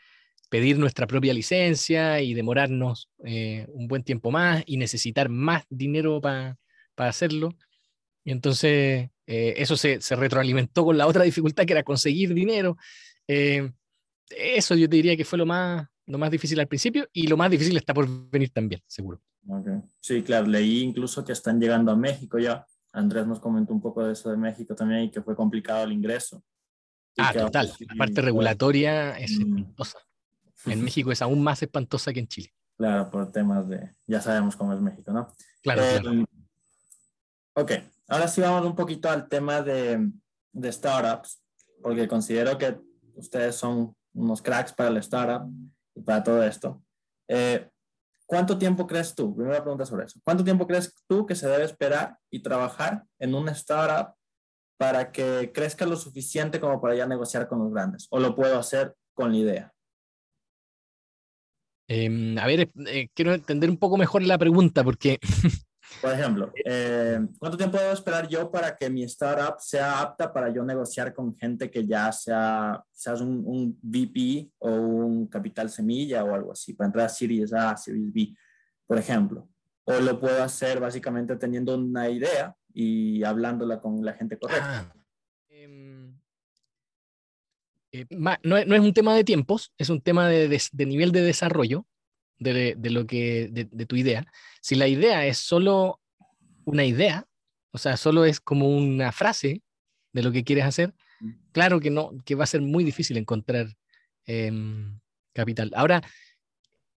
pedir 0.50 0.78
nuestra 0.78 1.06
propia 1.06 1.32
licencia 1.32 2.20
y 2.20 2.34
demorarnos 2.34 3.10
eh, 3.24 3.66
un 3.70 3.88
buen 3.88 4.02
tiempo 4.02 4.30
más 4.30 4.62
y 4.66 4.76
necesitar 4.76 5.28
más 5.28 5.64
dinero 5.68 6.20
para 6.20 6.56
hacerlo. 6.96 7.56
Y 8.24 8.32
entonces 8.32 9.10
eso 9.26 9.76
se, 9.76 10.02
se, 10.02 10.16
retroalimentó 10.16 10.84
con 10.84 10.98
la 10.98 11.06
otra 11.06 11.24
dificultad 11.24 11.64
que 11.64 11.72
era 11.72 11.82
conseguir 11.82 12.34
dinero 12.34 12.76
eso 14.30 14.74
yo 14.74 14.88
te 14.88 14.96
diría 14.96 15.16
que 15.16 15.24
fue 15.24 15.38
lo 15.38 15.46
más, 15.46 15.86
lo 16.06 16.18
más 16.18 16.30
difícil 16.30 16.58
al 16.60 16.68
principio 16.68 17.08
y 17.12 17.26
lo 17.26 17.36
más 17.36 17.50
difícil 17.50 17.76
está 17.76 17.94
por 17.94 18.08
venir 18.30 18.50
también, 18.50 18.82
seguro. 18.86 19.20
Sí, 20.00 20.22
claro, 20.22 20.46
leí 20.46 20.80
incluso 20.80 21.24
que 21.24 21.32
están 21.32 21.60
llegando 21.60 21.92
a 21.92 21.96
México 21.96 22.38
ya. 22.38 22.66
Andrés 22.94 23.26
nos 23.26 23.40
comentó 23.40 23.74
un 23.74 23.80
poco 23.80 24.04
de 24.04 24.12
eso 24.12 24.30
de 24.30 24.36
México 24.36 24.74
también 24.74 25.02
y 25.02 25.10
que 25.10 25.20
fue 25.20 25.34
complicado 25.34 25.84
el 25.84 25.92
ingreso. 25.92 26.42
ah, 27.18 27.32
total. 27.32 27.72
la 27.80 27.94
parte 27.96 28.22
regulatoria 28.22 29.18
es 29.18 29.38
mm. 29.38 29.42
espantosa. 29.42 29.98
En 30.66 30.82
México 30.82 31.12
es 31.12 31.20
aún 31.20 31.42
más 31.42 31.60
espantosa 31.62 32.12
que 32.12 32.20
en 32.20 32.28
Chile. 32.28 32.54
Claro, 32.76 33.10
por 33.10 33.30
temas 33.30 33.68
de, 33.68 33.94
ya 34.06 34.20
sabemos 34.20 34.56
cómo 34.56 34.72
es 34.72 34.80
México, 34.80 35.12
¿no? 35.12 35.28
Claro, 35.62 35.82
eh, 35.82 36.00
claro. 36.00 36.24
Ok, 37.54 37.72
ahora 38.08 38.28
sí 38.28 38.40
vamos 38.40 38.64
un 38.64 38.74
poquito 38.74 39.10
al 39.10 39.28
tema 39.28 39.60
de, 39.60 40.10
de 40.52 40.72
startups, 40.72 41.42
porque 41.82 42.08
considero 42.08 42.56
que 42.56 42.78
ustedes 43.14 43.56
son 43.56 43.94
unos 44.12 44.40
cracks 44.40 44.72
para 44.72 44.88
el 44.88 44.96
startup 44.98 45.48
y 45.94 46.00
para 46.00 46.22
todo 46.22 46.42
esto. 46.42 46.82
Eh, 47.28 47.68
¿Cuánto 48.26 48.56
tiempo 48.58 48.86
crees 48.86 49.14
tú? 49.14 49.34
Primera 49.34 49.62
pregunta 49.62 49.84
sobre 49.84 50.06
eso. 50.06 50.18
¿Cuánto 50.24 50.44
tiempo 50.44 50.66
crees 50.66 50.94
tú 51.06 51.26
que 51.26 51.34
se 51.34 51.48
debe 51.48 51.64
esperar 51.64 52.16
y 52.30 52.42
trabajar 52.42 53.04
en 53.18 53.34
una 53.34 53.52
startup 53.52 54.14
para 54.78 55.12
que 55.12 55.52
crezca 55.52 55.86
lo 55.86 55.96
suficiente 55.96 56.58
como 56.58 56.80
para 56.80 56.94
ya 56.94 57.06
negociar 57.06 57.48
con 57.48 57.58
los 57.60 57.72
grandes? 57.72 58.06
¿O 58.10 58.18
lo 58.18 58.34
puedo 58.34 58.58
hacer 58.58 58.94
con 59.14 59.32
la 59.32 59.38
idea? 59.38 59.74
Em, 61.86 62.38
a 62.38 62.46
ver, 62.46 62.70
eh, 62.86 63.08
quiero 63.14 63.34
entender 63.34 63.68
un 63.68 63.76
poco 63.76 63.98
mejor 63.98 64.22
la 64.22 64.38
pregunta 64.38 64.82
porque 64.82 65.18
Por 66.00 66.12
ejemplo, 66.12 66.52
eh, 66.64 67.18
¿cuánto 67.38 67.56
tiempo 67.56 67.78
debo 67.78 67.92
esperar 67.92 68.28
yo 68.28 68.50
para 68.50 68.76
que 68.76 68.90
mi 68.90 69.04
startup 69.04 69.56
sea 69.58 70.00
apta 70.00 70.32
para 70.32 70.52
yo 70.52 70.62
negociar 70.62 71.14
con 71.14 71.34
gente 71.34 71.70
que 71.70 71.86
ya 71.86 72.12
sea, 72.12 72.82
seas 72.92 73.20
un, 73.20 73.42
un, 73.46 73.78
VP 73.82 74.50
o 74.58 74.70
un 74.70 75.26
capital 75.28 75.70
semilla 75.70 76.24
o 76.24 76.34
algo 76.34 76.52
así, 76.52 76.74
para 76.74 76.88
entrar 76.88 77.06
a 77.06 77.08
Series 77.08 77.52
A, 77.52 77.76
Series 77.76 78.12
B, 78.12 78.34
por 78.86 78.98
ejemplo? 78.98 79.48
¿O 79.84 80.00
lo 80.00 80.18
puedo 80.18 80.42
hacer 80.42 80.80
básicamente 80.80 81.36
teniendo 81.36 81.74
una 81.74 82.08
idea 82.08 82.54
y 82.72 83.22
hablándola 83.22 83.80
con 83.80 84.04
la 84.04 84.14
gente 84.14 84.38
correcta? 84.38 84.90
Ah, 84.90 84.94
em, 85.48 86.18
eh, 87.92 88.06
no, 88.10 88.56
es 88.56 88.80
un 88.80 88.92
tema 88.92 89.14
de 89.14 89.24
tiempos, 89.24 89.72
es 89.78 89.88
un 89.88 90.00
tema 90.00 90.28
de, 90.28 90.48
de 90.48 90.86
nivel 90.86 91.12
de 91.12 91.22
desarrollo 91.22 91.86
de, 92.38 92.76
lo 92.90 93.06
que, 93.06 93.48
de, 93.50 93.86
tu 93.86 93.96
idea. 93.96 94.26
Si 94.60 94.74
la 94.74 94.88
idea 94.88 95.26
es 95.26 95.38
solo 95.38 96.00
una 96.64 96.84
idea, 96.84 97.26
o 97.72 97.78
sea, 97.78 97.96
solo 97.96 98.24
es 98.24 98.40
como 98.40 98.68
una 98.68 99.12
frase 99.12 99.62
de 100.12 100.22
lo 100.22 100.32
que 100.32 100.44
quieres 100.44 100.64
hacer, 100.64 100.94
claro 101.52 101.80
que 101.80 101.90
no, 101.90 102.12
que 102.24 102.34
va 102.34 102.44
a 102.44 102.48
ser 102.48 102.60
muy 102.60 102.84
difícil 102.84 103.16
encontrar 103.16 103.68
em, 104.26 104.98
capital. 105.32 105.70
Ahora, 105.74 106.02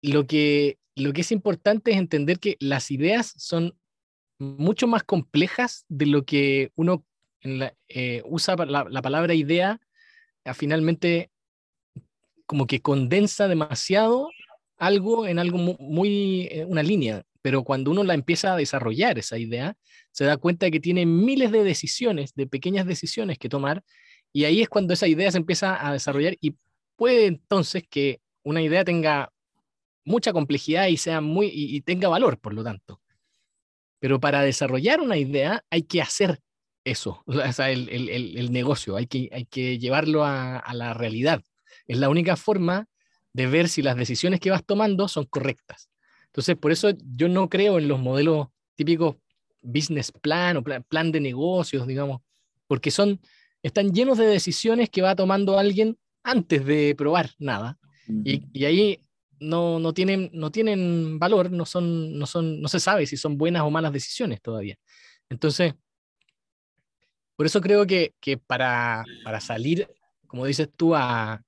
lo 0.01 0.27
que, 0.27 0.79
lo 0.95 1.13
que 1.13 1.21
es 1.21 1.31
importante 1.31 1.91
es 1.91 1.97
entender 1.97 2.39
que 2.39 2.57
las 2.59 2.91
ideas 2.91 3.33
son 3.37 3.77
mucho 4.37 4.87
más 4.87 5.03
complejas 5.03 5.85
de 5.87 6.05
lo 6.05 6.25
que 6.25 6.71
uno 6.75 7.05
eh, 7.87 8.23
usa 8.25 8.55
la, 8.55 9.01
palabra 9.01 9.33
idea, 9.33 9.79
finalmente 10.53 11.31
como 12.45 12.67
que 12.67 12.81
condensa 12.81 13.47
demasiado 13.47 14.29
algo 14.77 15.27
en 15.27 15.39
algo 15.39 15.57
muy, 15.57 16.47
eh, 16.51 16.65
una 16.65 16.83
línea, 16.83 17.23
pero 17.41 17.63
cuando 17.63 17.91
uno 17.91 18.03
la 18.03 18.13
empieza 18.13 18.53
a 18.53 18.57
desarrollar 18.57 19.17
esa 19.19 19.37
idea, 19.37 19.75
se 20.11 20.25
da 20.25 20.37
cuenta 20.37 20.65
de 20.65 20.71
que 20.71 20.79
tiene 20.79 21.05
miles 21.05 21.51
de 21.51 21.63
decisiones, 21.63 22.33
de 22.33 22.47
pequeñas 22.47 22.85
decisiones 22.85 23.37
que 23.37 23.49
tomar, 23.49 23.83
y 24.33 24.45
ahí 24.45 24.61
es 24.61 24.69
cuando 24.69 24.93
esa 24.93 25.07
idea 25.07 25.31
se 25.31 25.37
empieza 25.37 25.87
a 25.87 25.93
desarrollar 25.93 26.35
y 26.41 26.55
puede 26.95 27.27
entonces 27.27 27.83
que 27.89 28.19
una 28.43 28.61
idea 28.61 28.83
tenga 28.83 29.31
mucha 30.03 30.33
complejidad 30.33 30.87
y 30.87 30.97
sea 30.97 31.21
muy 31.21 31.49
y, 31.53 31.81
tenga 31.81 32.09
valor, 32.09 32.39
por 32.39 32.53
lo 32.53 32.63
tanto. 32.63 33.01
Pero 33.99 34.19
para 34.19 34.41
desarrollar 34.41 35.01
una 35.01 35.17
idea 35.17 35.63
hay 35.69 35.83
que 35.83 36.01
hacer 36.01 36.39
eso, 36.83 37.23
el, 37.27 37.89
el, 37.89 38.37
el, 38.37 38.51
negocio, 38.51 38.95
hay 38.95 39.07
que, 39.07 39.29
hay 39.31 39.45
que 39.45 39.79
llevarlo 39.79 40.23
a, 40.23 40.59
a 40.59 40.73
la 40.73 40.93
realidad. 40.93 41.41
Es 41.87 41.97
la 41.97 42.09
única 42.09 42.35
forma 42.35 42.87
de 43.35 43.47
ver 43.47 43.67
si 43.67 43.81
las 43.81 43.97
decisiones 43.97 44.39
que 44.39 44.49
vas 44.49 44.63
tomando 44.65 45.09
son 45.09 45.25
correctas. 45.25 45.89
Entonces, 46.27 46.55
por 46.55 46.71
eso 46.71 46.91
yo 47.17 47.27
no 47.27 47.49
creo 47.49 47.79
en 47.79 47.89
los 47.89 47.99
modelos 47.99 48.47
típicos 48.75 49.17
business 49.61 50.13
plan 50.13 50.55
o 50.55 50.63
plan, 50.63 51.11
de 51.11 51.19
negocios, 51.19 51.85
digamos, 51.85 52.21
porque 52.65 52.91
son, 52.91 53.19
están 53.61 53.93
llenos 53.93 54.17
de 54.17 54.25
decisiones 54.25 54.89
que 54.89 55.01
va 55.01 55.17
tomando 55.17 55.59
alguien 55.59 55.97
antes 56.23 56.65
de 56.65 56.95
probar 56.97 57.31
nada. 57.37 57.77
y, 58.07 58.45
y, 58.53 58.63
ahí 58.63 59.01
no, 59.41 59.79
no, 59.79 59.93
tienen, 59.93 60.29
no 60.31 60.49
tienen 60.49 61.19
valor, 61.19 61.51
no, 61.51 61.65
son, 61.65 62.17
no, 62.17 62.25
son, 62.27 62.61
no 62.61 62.69
se 62.69 62.79
sabe 62.79 63.05
si 63.05 63.17
son 63.17 63.37
buenas 63.37 63.63
o 63.63 63.69
malas 63.69 63.91
decisiones 63.91 64.41
todavía. 64.41 64.77
Entonces, 65.29 65.73
por 67.35 67.47
eso 67.47 67.59
creo 67.59 67.85
que, 67.85 68.13
que 68.21 68.37
para, 68.37 69.03
para 69.25 69.41
salir, 69.41 69.89
como 70.25 70.45
dices 70.45 70.69
tú, 70.73 70.95
a, 70.95 71.43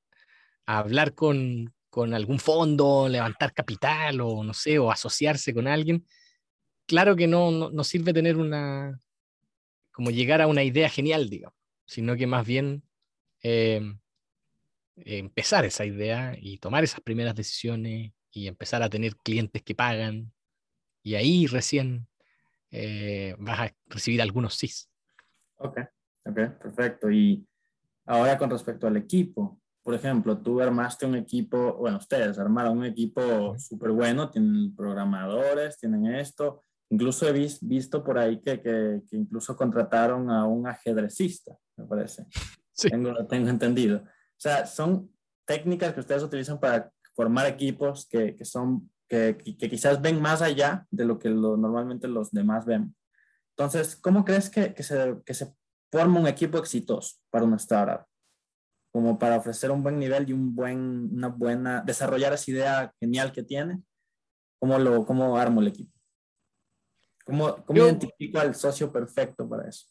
a 0.66 0.78
hablar 0.78 1.16
con, 1.16 1.74
con 1.98 2.14
algún 2.14 2.38
fondo, 2.38 3.10
levantar 3.10 3.56
capital 3.56 4.22
o 4.22 4.44
no 4.44 4.54
sé, 4.54 4.78
o 4.78 4.92
asociarse 4.92 5.52
con 5.52 5.68
alguien, 5.68 6.06
claro 6.86 7.16
que 7.16 7.26
no, 7.26 7.72
no, 7.72 7.84
sirve 7.84 8.14
tener 8.14 8.38
una, 8.38 9.02
como 9.92 10.12
llegar 10.12 10.40
a 10.40 10.46
una 10.46 10.64
idea 10.64 10.90
genial, 10.90 11.28
digamos, 11.28 11.58
sino 11.88 12.16
que 12.16 12.28
más 12.28 12.46
bien 12.46 12.84
eh, 13.42 13.82
empezar 14.98 15.66
esa 15.66 15.86
idea 15.86 16.38
y 16.40 16.60
tomar 16.60 16.84
esas 16.84 17.02
primeras 17.02 17.34
decisiones 17.34 18.12
y 18.32 18.46
empezar 18.46 18.84
a 18.84 18.90
tener 18.92 19.16
clientes 19.16 19.64
que 19.64 19.74
pagan 19.74 20.32
y 21.02 21.16
ahí 21.16 21.48
recién 21.48 22.08
eh, 22.70 23.36
vas 23.40 23.60
a 23.60 23.76
recibir 23.88 24.22
algunos 24.22 24.54
sí. 24.54 24.70
Ok, 25.56 25.80
ok, 26.26 26.36
perfecto. 26.62 27.10
Y 27.10 27.44
ahora 28.06 28.38
con 28.38 28.52
respecto 28.52 28.86
al 28.86 28.98
equipo, 28.98 29.60
por 29.88 29.96
ejemplo, 29.96 30.38
tú 30.38 30.60
armaste 30.60 31.06
un 31.06 31.16
equipo, 31.16 31.76
bueno, 31.76 31.96
ustedes 31.96 32.38
armaron 32.38 32.80
un 32.80 32.84
equipo 32.84 33.58
súper 33.58 33.92
bueno, 33.92 34.30
tienen 34.30 34.76
programadores, 34.76 35.78
tienen 35.78 36.08
esto, 36.08 36.62
incluso 36.90 37.26
he 37.26 37.48
visto 37.62 38.04
por 38.04 38.18
ahí 38.18 38.42
que, 38.42 38.62
que, 38.62 39.02
incluso 39.12 39.56
contrataron 39.56 40.30
a 40.30 40.46
un 40.46 40.68
ajedrecista, 40.68 41.58
me 41.78 41.86
parece. 41.86 42.26
Sí. 42.74 42.90
Tengo, 42.90 43.26
tengo 43.26 43.50
entendido. 43.50 44.00
O 44.04 44.40
sea, 44.40 44.68
son 44.68 45.10
técnicas 45.46 45.94
que 45.94 46.02
ustedes 46.02 46.22
utilizan 46.22 46.60
para 46.60 46.92
formar 47.16 47.48
equipos 47.48 48.06
que, 48.08 48.36
que 48.36 48.46
son, 48.46 48.92
que, 49.08 49.36
que, 49.36 49.70
quizás 49.70 50.00
ven 50.00 50.22
más 50.22 50.44
allá 50.44 50.86
de 50.92 51.06
lo 51.06 51.18
que 51.18 51.30
lo, 51.30 51.58
normalmente 51.58 52.08
los 52.08 52.30
demás 52.30 52.66
ven. 52.66 52.94
Entonces, 53.56 53.96
¿cómo 53.96 54.26
crees 54.26 54.52
que, 54.52 54.76
que, 54.76 54.84
se, 54.84 55.16
que 55.26 55.34
se 55.34 55.56
forma 55.92 56.20
un 56.20 56.28
equipo 56.28 56.60
exitoso 56.60 57.16
para 57.32 57.46
una 57.46 57.56
startup? 57.56 58.06
como 58.98 59.20
para 59.20 59.38
ofrecer 59.38 59.70
un 59.70 59.84
buen 59.84 60.00
nivel 60.00 60.28
y 60.28 60.34
un 60.34 60.56
buen, 60.56 61.14
una 61.14 61.28
buena, 61.28 61.82
desarrollar 61.82 62.34
esa 62.34 62.50
idea 62.50 62.96
genial 63.00 63.32
que 63.32 63.44
tiene, 63.44 63.84
¿cómo, 64.60 64.80
lo, 64.80 65.06
cómo 65.06 65.38
armo 65.38 65.62
el 65.62 65.68
equipo? 65.68 65.94
¿Cómo, 67.24 67.64
cómo 67.64 67.80
identifico 67.80 68.40
al 68.40 68.56
socio 68.56 68.92
perfecto 68.92 69.48
para 69.48 69.70
eso? 69.70 69.86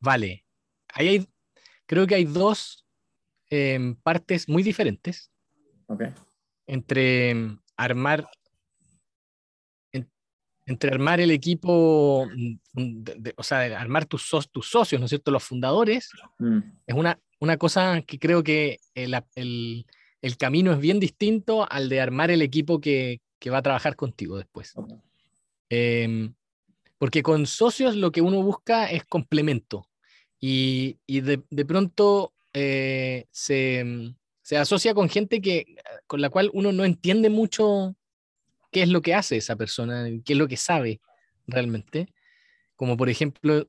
Vale, 0.00 0.46
hay, 0.94 1.28
creo 1.84 2.06
que 2.06 2.14
hay 2.14 2.24
dos 2.24 2.88
em, 3.50 3.94
partes 3.96 4.48
muy 4.48 4.62
diferentes 4.62 5.30
entre 6.66 7.28
em, 7.28 7.60
armar 7.76 8.26
entre 10.66 10.90
armar 10.90 11.20
el 11.20 11.30
equipo, 11.30 12.28
mm, 12.74 13.04
o 13.36 13.42
sea, 13.42 13.80
armar 13.80 14.06
tus, 14.06 14.30
tus 14.50 14.68
socios, 14.68 15.00
¿no 15.00 15.06
es 15.06 15.10
cierto? 15.10 15.30
Los 15.30 15.42
fundadores, 15.42 16.10
mm. 16.38 16.58
es 16.86 16.94
una, 16.94 17.18
una 17.40 17.56
cosa 17.56 18.02
que 18.02 18.18
creo 18.18 18.42
que 18.42 18.78
el, 18.94 19.14
el, 19.34 19.86
el, 20.20 20.36
camino 20.36 20.72
es 20.72 20.78
bien 20.78 21.00
distinto 21.00 21.66
al 21.70 21.88
de 21.88 22.00
armar 22.00 22.30
el 22.30 22.42
equipo 22.42 22.80
que, 22.80 23.20
que 23.38 23.50
va 23.50 23.58
a 23.58 23.62
trabajar 23.62 23.96
contigo 23.96 24.36
después. 24.36 24.74
Em, 25.68 26.34
porque 26.98 27.22
con 27.22 27.46
socios 27.46 27.96
lo 27.96 28.12
que 28.12 28.20
uno 28.20 28.42
busca 28.42 28.90
es 28.90 29.04
complemento 29.04 29.88
y, 30.38 30.98
y 31.06 31.20
de, 31.22 31.42
de, 31.50 31.64
pronto 31.64 32.32
eh, 32.52 33.26
se, 33.30 34.14
se, 34.42 34.56
asocia 34.56 34.94
con 34.94 35.08
gente 35.08 35.40
que, 35.40 35.76
con 36.06 36.20
la 36.20 36.30
cual 36.30 36.50
uno 36.52 36.70
no 36.70 36.84
entiende 36.84 37.30
mucho 37.30 37.96
qué 38.72 38.82
es 38.82 38.88
lo 38.88 39.02
que 39.02 39.14
hace 39.14 39.36
esa 39.36 39.56
persona, 39.56 40.08
qué 40.24 40.32
es 40.32 40.38
lo 40.38 40.48
que 40.48 40.56
sabe 40.56 41.00
realmente. 41.46 42.12
Como 42.76 42.96
por 42.96 43.08
ejemplo, 43.08 43.68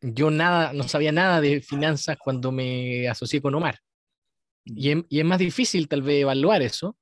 yo 0.00 0.30
nada, 0.30 0.72
no 0.72 0.84
sabía 0.88 1.12
nada 1.12 1.40
de 1.40 1.60
finanzas 1.60 2.16
cuando 2.18 2.52
me 2.52 3.08
asocié 3.08 3.42
con 3.42 3.54
Omar. 3.54 3.80
Y 4.64 4.90
es, 4.90 4.98
y 5.08 5.20
es 5.20 5.24
más 5.26 5.38
difícil 5.38 5.88
tal 5.88 6.02
vez 6.02 6.22
evaluar 6.22 6.62
eso. 6.62 6.96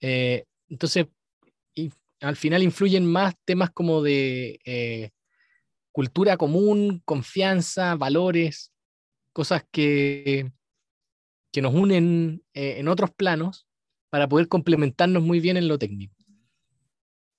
Eh, 0.00 0.44
entonces, 0.68 1.06
y 1.74 1.90
al 2.20 2.36
final 2.36 2.62
influyen 2.62 3.04
más 3.04 3.34
temas 3.44 3.70
como 3.70 4.02
de 4.02 4.60
eh, 4.64 5.10
cultura 5.92 6.36
común, 6.36 7.02
confianza, 7.04 7.96
valores, 7.96 8.72
cosas 9.32 9.64
que, 9.70 10.52
que 11.52 11.62
nos 11.62 11.74
unen 11.74 12.42
eh, 12.54 12.76
en 12.78 12.88
otros 12.88 13.10
planos 13.10 13.66
para 14.10 14.28
poder 14.28 14.48
complementarnos 14.48 15.22
muy 15.22 15.40
bien 15.40 15.56
en 15.56 15.68
lo 15.68 15.78
técnico. 15.78 16.13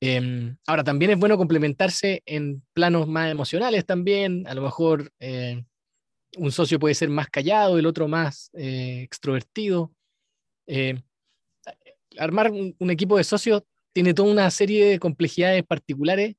Em, 0.07 0.55
ahora, 0.67 0.83
también 0.83 1.09
es 1.09 1.17
bueno 1.17 1.35
complementarse 1.35 2.21
en 2.27 2.61
planos 2.73 3.07
más 3.07 3.31
emocionales 3.31 3.87
también. 3.87 4.45
A 4.45 4.53
lo 4.53 4.61
mejor 4.61 5.11
eh, 5.19 5.65
un 6.37 6.51
socio 6.51 6.77
puede 6.77 6.93
ser 6.93 7.09
más 7.09 7.27
callado, 7.27 7.79
el 7.79 7.87
otro 7.87 8.07
más 8.07 8.51
eh, 8.53 9.01
extrovertido. 9.01 9.91
Eh, 10.67 11.01
armar 12.19 12.51
un, 12.51 12.91
equipo 12.91 13.17
de 13.17 13.23
socios 13.23 13.63
tiene 13.93 14.13
toda 14.13 14.31
una 14.31 14.51
serie 14.51 14.85
de 14.85 14.99
complejidades 14.99 15.63
particulares 15.63 16.35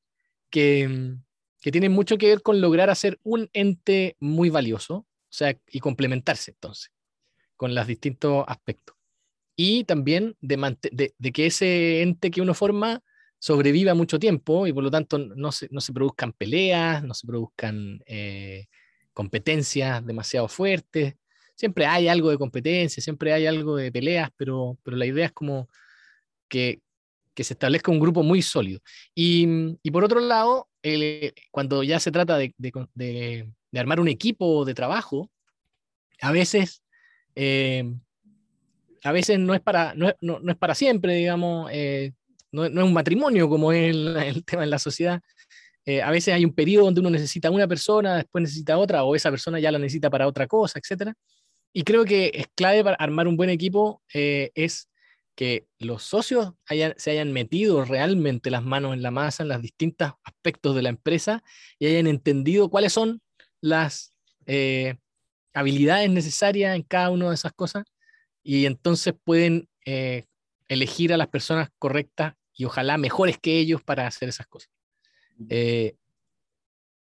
que, 0.48 1.16
que 1.60 1.72
tienen 1.72 1.90
mucho 1.90 2.18
que 2.18 2.28
ver 2.28 2.42
con 2.42 2.60
lograr 2.60 2.88
hacer 2.88 3.18
un 3.24 3.50
ente 3.52 4.16
muy 4.20 4.48
valioso, 4.48 4.94
o 4.94 5.06
sea, 5.28 5.58
y 5.66 5.80
complementarse 5.80 6.52
entonces 6.52 6.92
con 7.56 7.74
los 7.74 7.86
distintos 7.86 8.44
aspectos. 8.46 8.94
Y 9.56 9.82
también 9.84 10.36
de, 10.40 11.14
de 11.18 11.32
que 11.32 11.46
ese 11.46 12.02
ente 12.02 12.30
que 12.30 12.42
uno 12.42 12.54
forma 12.54 13.02
sobreviva 13.38 13.94
mucho 13.94 14.18
tiempo 14.18 14.66
y 14.66 14.72
por 14.72 14.82
lo 14.82 14.90
tanto 14.90 15.18
no 15.18 15.52
se, 15.52 15.68
no 15.70 15.80
se 15.80 15.92
produzcan 15.92 16.32
peleas, 16.32 17.02
no 17.04 17.14
se 17.14 17.26
produzcan 17.26 18.00
eh, 18.06 18.66
competencias 19.12 20.04
demasiado 20.04 20.48
fuertes. 20.48 21.14
Siempre 21.54 21.86
hay 21.86 22.08
algo 22.08 22.30
de 22.30 22.38
competencia, 22.38 23.02
siempre 23.02 23.32
hay 23.32 23.46
algo 23.46 23.76
de 23.76 23.90
peleas, 23.90 24.30
pero, 24.36 24.78
pero 24.82 24.96
la 24.96 25.06
idea 25.06 25.26
es 25.26 25.32
como 25.32 25.68
que, 26.48 26.80
que 27.34 27.44
se 27.44 27.54
establezca 27.54 27.90
un 27.90 28.00
grupo 28.00 28.22
muy 28.22 28.42
sólido. 28.42 28.80
Y, 29.14 29.46
y 29.82 29.90
por 29.90 30.04
otro 30.04 30.20
lado, 30.20 30.68
cuando 31.50 31.82
ya 31.82 32.00
se 32.00 32.10
trata 32.10 32.36
de, 32.38 32.54
de, 32.58 32.72
de, 32.94 33.78
armar 33.78 34.00
un 34.00 34.08
equipo 34.08 34.64
de 34.64 34.74
trabajo, 34.74 35.30
a 36.20 36.32
veces, 36.32 36.82
eh, 37.34 37.84
a 39.02 39.12
veces 39.12 39.38
no, 39.38 39.54
es 39.54 39.60
para, 39.60 39.94
no, 39.94 40.12
no, 40.20 40.40
no, 40.40 40.52
es 40.52 40.58
para 40.58 40.74
siempre, 40.74 41.14
digamos. 41.14 41.70
Eh, 41.72 42.12
no, 42.64 42.80
es 42.80 42.86
un 42.86 42.92
matrimonio 42.92 43.48
como 43.48 43.72
es 43.72 43.94
el, 44.16 44.44
tema 44.44 44.64
en 44.64 44.70
la 44.70 44.78
sociedad. 44.78 45.20
Eh, 45.84 46.02
a 46.02 46.10
veces 46.10 46.34
hay 46.34 46.44
un 46.44 46.54
periodo 46.54 46.86
donde 46.86 47.00
uno 47.00 47.10
necesita 47.10 47.50
una 47.50 47.68
persona, 47.68 48.16
después 48.16 48.42
necesita 48.42 48.76
otra, 48.78 49.04
o 49.04 49.14
esa 49.14 49.30
persona 49.30 49.60
ya 49.60 49.70
la 49.70 49.78
necesita 49.78 50.10
para 50.10 50.26
otra 50.26 50.48
cosa, 50.48 50.80
etc. 50.80 51.12
Y 51.72 51.84
creo 51.84 52.04
que 52.04 52.32
es 52.34 52.46
clave 52.54 52.82
para 52.82 52.96
armar 52.96 53.28
un 53.28 53.36
buen 53.36 53.50
equipo 53.50 54.02
eh, 54.12 54.50
es 54.54 54.88
que 55.36 55.66
los 55.78 56.02
socios 56.02 56.54
se 56.96 57.10
hayan 57.10 57.32
metido 57.32 57.84
realmente 57.84 58.50
las 58.50 58.64
manos 58.64 58.94
en 58.94 59.02
la 59.02 59.10
masa 59.10 59.42
en 59.42 59.50
los 59.50 59.60
distintos 59.60 60.12
aspectos 60.24 60.74
de 60.74 60.82
la 60.82 60.88
empresa 60.88 61.44
y 61.78 61.86
hayan 61.86 62.06
entendido 62.06 62.70
cuáles 62.70 62.94
son 62.94 63.20
las 63.60 64.14
eh, 64.46 64.96
habilidades 65.52 66.08
necesarias 66.10 66.74
en 66.74 66.82
cada 66.82 67.10
una 67.10 67.28
de 67.28 67.34
esas 67.34 67.52
cosas 67.52 67.84
y 68.42 68.64
entonces 68.64 69.12
pueden 69.24 69.68
elegir 70.68 71.12
a 71.12 71.16
las 71.16 71.28
personas 71.28 71.68
correctas 71.78 72.34
y 72.56 72.64
ojalá 72.64 72.96
mejores 72.96 73.38
que 73.38 73.58
ellos 73.58 73.82
para 73.82 74.06
hacer 74.06 74.28
esas 74.30 74.46
cosas. 74.46 74.70
Eh, 75.50 75.94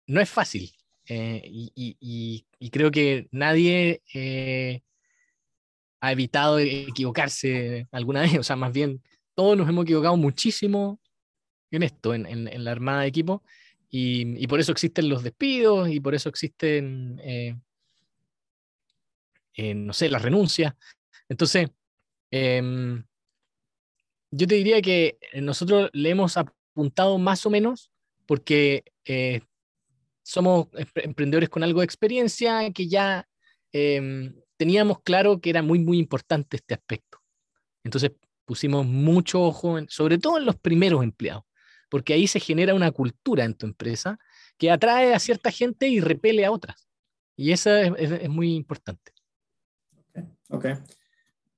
no 0.08 0.19
es 0.19 0.29
fácil 0.29 0.71
eh, 1.08 1.41
y, 1.45 2.45
creo 2.71 2.89
que 2.89 3.27
nadie 3.31 4.01
eh, 4.13 4.81
ha 6.01 6.12
evitado 6.12 6.58
equivocarse 6.60 7.88
alguna 7.91 8.21
vez, 8.21 8.38
o 8.39 8.43
sea, 8.43 8.55
más 8.55 8.73
bien 8.73 9.01
todos 9.36 9.55
nos 9.55 9.69
hemos 9.69 9.84
equivocado 9.84 10.17
muchísimo 10.17 10.99
en 11.69 11.84
esto, 11.84 12.13
en, 12.13 12.63
la 12.63 12.71
armada 12.71 13.01
de 13.01 13.08
equipo, 13.08 13.43
y, 13.89 14.47
por 14.47 14.60
eso 14.60 14.71
existen 14.71 15.10
los 15.10 15.23
despidos 15.23 15.89
y 15.89 15.99
por 15.99 16.15
eso 16.15 16.29
existen, 16.29 17.17
no 19.58 19.93
sé, 19.93 20.10
las 20.10 20.21
renuncias. 20.21 20.73
Entonces, 21.29 21.69
em, 22.31 23.03
yo 24.32 24.48
te 24.48 24.56
diría 24.56 24.82
que 24.82 25.18
eh, 25.32 25.42
nosotros 25.42 25.90
le 25.94 26.10
hemos 26.10 26.38
apuntado 26.38 27.18
más 27.18 27.46
o 27.46 27.50
menos 27.50 27.92
porque 28.26 28.84
eh, 29.06 29.42
somos 30.24 30.68
emprendedores 30.96 31.50
con 31.50 31.64
algo 31.64 31.82
de 31.82 31.86
experiencia, 31.86 32.72
que 32.72 32.88
ya 32.88 33.28
em, 33.72 34.34
teníamos 34.58 35.02
claro 35.02 35.40
que 35.40 35.52
era 35.52 35.62
muy, 35.62 35.80
muy 35.80 36.00
importante 36.00 36.58
este 36.58 36.74
aspecto. 36.74 37.20
Entonces 37.84 38.12
pusimos 38.46 38.86
mucho 38.86 39.42
ojo, 39.44 39.78
sobre 39.88 40.18
todo 40.18 40.38
en 40.38 40.46
los 40.46 40.56
primeros 40.56 41.04
empleados, 41.04 41.44
porque 41.90 42.14
ahí 42.14 42.28
se 42.28 42.40
genera 42.40 42.74
una 42.74 42.92
cultura 42.92 43.44
en 43.44 43.54
tu 43.54 43.66
empresa 43.68 44.18
que 44.58 44.72
atrae 44.72 45.14
a 45.14 45.20
cierta 45.20 45.52
gente 45.52 45.88
y 45.88 46.00
repele 46.00 46.46
a 46.46 46.52
otras. 46.52 46.88
Y 47.36 47.52
eso 47.52 47.76
es, 47.76 48.30
muy 48.30 48.56
importante. 48.56 49.12
Ok. 50.50 50.68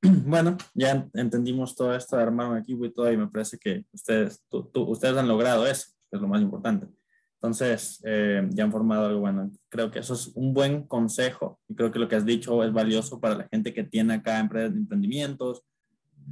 bueno, 0.26 0.58
ya 0.74 1.08
entendimos 1.14 1.76
todo 1.76 1.96
esto 1.96 2.16
de 2.16 2.24
armar 2.24 2.50
un 2.50 2.58
equipo 2.58 2.86
y 2.86 2.94
todo, 2.94 3.12
y 3.12 3.18
me 3.18 3.28
parece 3.28 3.58
que 3.58 3.86
ustedes, 3.92 4.44
ustedes 4.52 5.18
han 5.18 5.28
logrado 5.28 5.66
eso, 5.66 5.88
que 6.10 6.18
es 6.18 6.22
lo 6.22 6.28
más 6.28 6.42
importante. 6.42 6.88
Entonces, 7.36 8.02
eh, 8.04 8.48
ya 8.50 8.64
han 8.64 8.72
formado 8.72 9.08
algo 9.08 9.20
bueno. 9.22 9.52
Creo 9.70 9.92
que 9.92 10.00
eso 10.00 10.16
es 10.16 10.28
un 10.34 10.54
buen 10.54 10.84
consejo 10.88 11.60
y 11.68 11.76
creo 11.76 11.92
que 11.92 12.00
lo 12.00 12.08
que 12.08 12.16
has 12.16 12.26
dicho 12.26 12.64
es 12.64 12.74
valioso 12.74 13.20
para 13.20 13.36
la 13.36 13.48
gente 13.48 13.74
que 13.74 13.84
tiene 13.84 14.16
acá 14.16 14.40
empresas 14.40 14.76
emprendimientos 14.76 15.64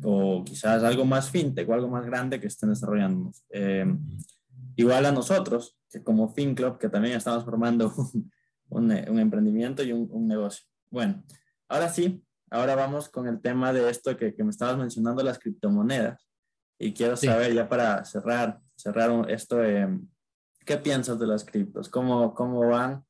o 0.03 0.43
quizás 0.43 0.83
algo 0.83 1.05
más 1.05 1.29
fintech 1.29 1.69
o 1.69 1.73
algo 1.73 1.87
más 1.87 2.05
grande 2.05 2.39
que 2.39 2.47
estén 2.47 2.69
desarrollando. 2.69 3.31
Eh, 3.51 3.85
igual 4.75 5.05
a 5.05 5.11
nosotros, 5.11 5.77
que 5.89 6.03
como 6.03 6.33
FinClub, 6.33 6.79
que 6.79 6.89
también 6.89 7.15
estamos 7.15 7.45
formando 7.45 7.93
un, 8.69 8.91
emprendimiento 8.91 9.83
y 9.83 9.91
un 9.91 10.27
negocio. 10.27 10.65
Bueno, 10.89 11.23
ahora 11.69 11.89
sí, 11.89 12.24
ahora 12.49 12.75
vamos 12.75 13.09
con 13.09 13.27
el 13.27 13.41
tema 13.41 13.73
de 13.73 13.89
esto 13.89 14.15
que, 14.17 14.33
que 14.33 14.43
me 14.43 14.49
estabas 14.49 14.77
mencionando, 14.77 15.23
las 15.23 15.39
criptomonedas. 15.39 16.27
Y 16.79 16.93
quiero 16.93 17.15
saber 17.15 17.53
ya 17.53 17.69
para 17.69 18.03
cerrar, 18.03 18.59
cerrar 18.75 19.29
esto, 19.29 19.61
¿qué 20.65 20.77
piensas 20.77 21.17
de 21.19 21.27
las 21.27 21.45
criptos? 21.45 21.87
¿Cómo, 21.87 22.33
cómo 22.33 22.67
van? 22.67 23.03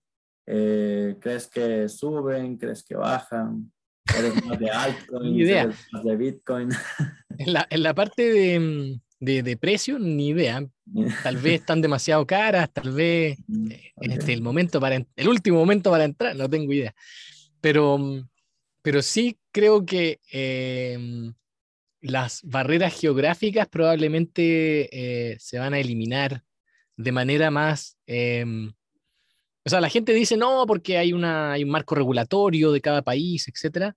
Eh, 0.45 1.17
¿Crees 1.19 1.47
que 1.47 1.89
suben? 1.89 2.57
¿Crees 2.57 2.83
que 2.83 2.95
bajan? 2.95 3.71
¿Eres 4.17 4.45
más 4.45 4.59
de 4.59 4.69
altcoin? 4.71 5.35
Idea. 5.35 5.69
más 5.91 6.03
de 6.03 6.15
Bitcoin? 6.15 6.69
En 7.37 7.51
la, 7.51 7.67
en 7.69 7.83
la 7.83 7.93
parte 7.93 8.31
de, 8.31 8.97
de, 9.19 9.43
de, 9.43 9.57
precio, 9.57 9.99
ni 9.99 10.29
idea. 10.29 10.65
Tal 11.21 11.35
vez 11.35 11.59
están 11.59 11.81
demasiado 11.81 12.25
caras, 12.25 12.71
tal 12.71 12.93
vez 12.93 13.37
eh, 13.69 13.91
este, 13.99 14.31
el, 14.31 14.41
momento 14.41 14.79
para, 14.79 14.95
el 14.95 15.27
último 15.27 15.57
momento 15.57 15.91
para 15.91 16.05
entrar, 16.05 16.33
no 16.33 16.49
tengo 16.49 16.71
idea. 16.71 16.95
Pero 17.59 17.99
pero 18.85 19.01
sí 19.01 19.39
creo 19.51 19.83
que 19.83 20.19
em, 20.29 21.33
las 22.01 22.41
barreras 22.43 22.93
geográficas 22.93 23.67
probablemente 23.67 25.31
eh, 25.31 25.39
se 25.39 25.57
van 25.57 25.73
a 25.73 25.79
eliminar 25.79 26.43
de 26.95 27.11
manera 27.11 27.49
más... 27.49 27.97
Em, 28.05 28.71
o 29.65 29.69
sea, 29.71 29.81
la 29.81 29.89
gente 29.89 30.13
dice 30.13 30.37
no, 30.37 30.65
porque 30.67 30.99
hay, 30.99 31.13
una, 31.13 31.53
hay 31.53 31.63
un 31.63 31.71
marco 31.71 31.95
regulatorio 31.95 32.71
de 32.71 32.79
cada 32.79 33.01
país, 33.01 33.47
etc. 33.47 33.95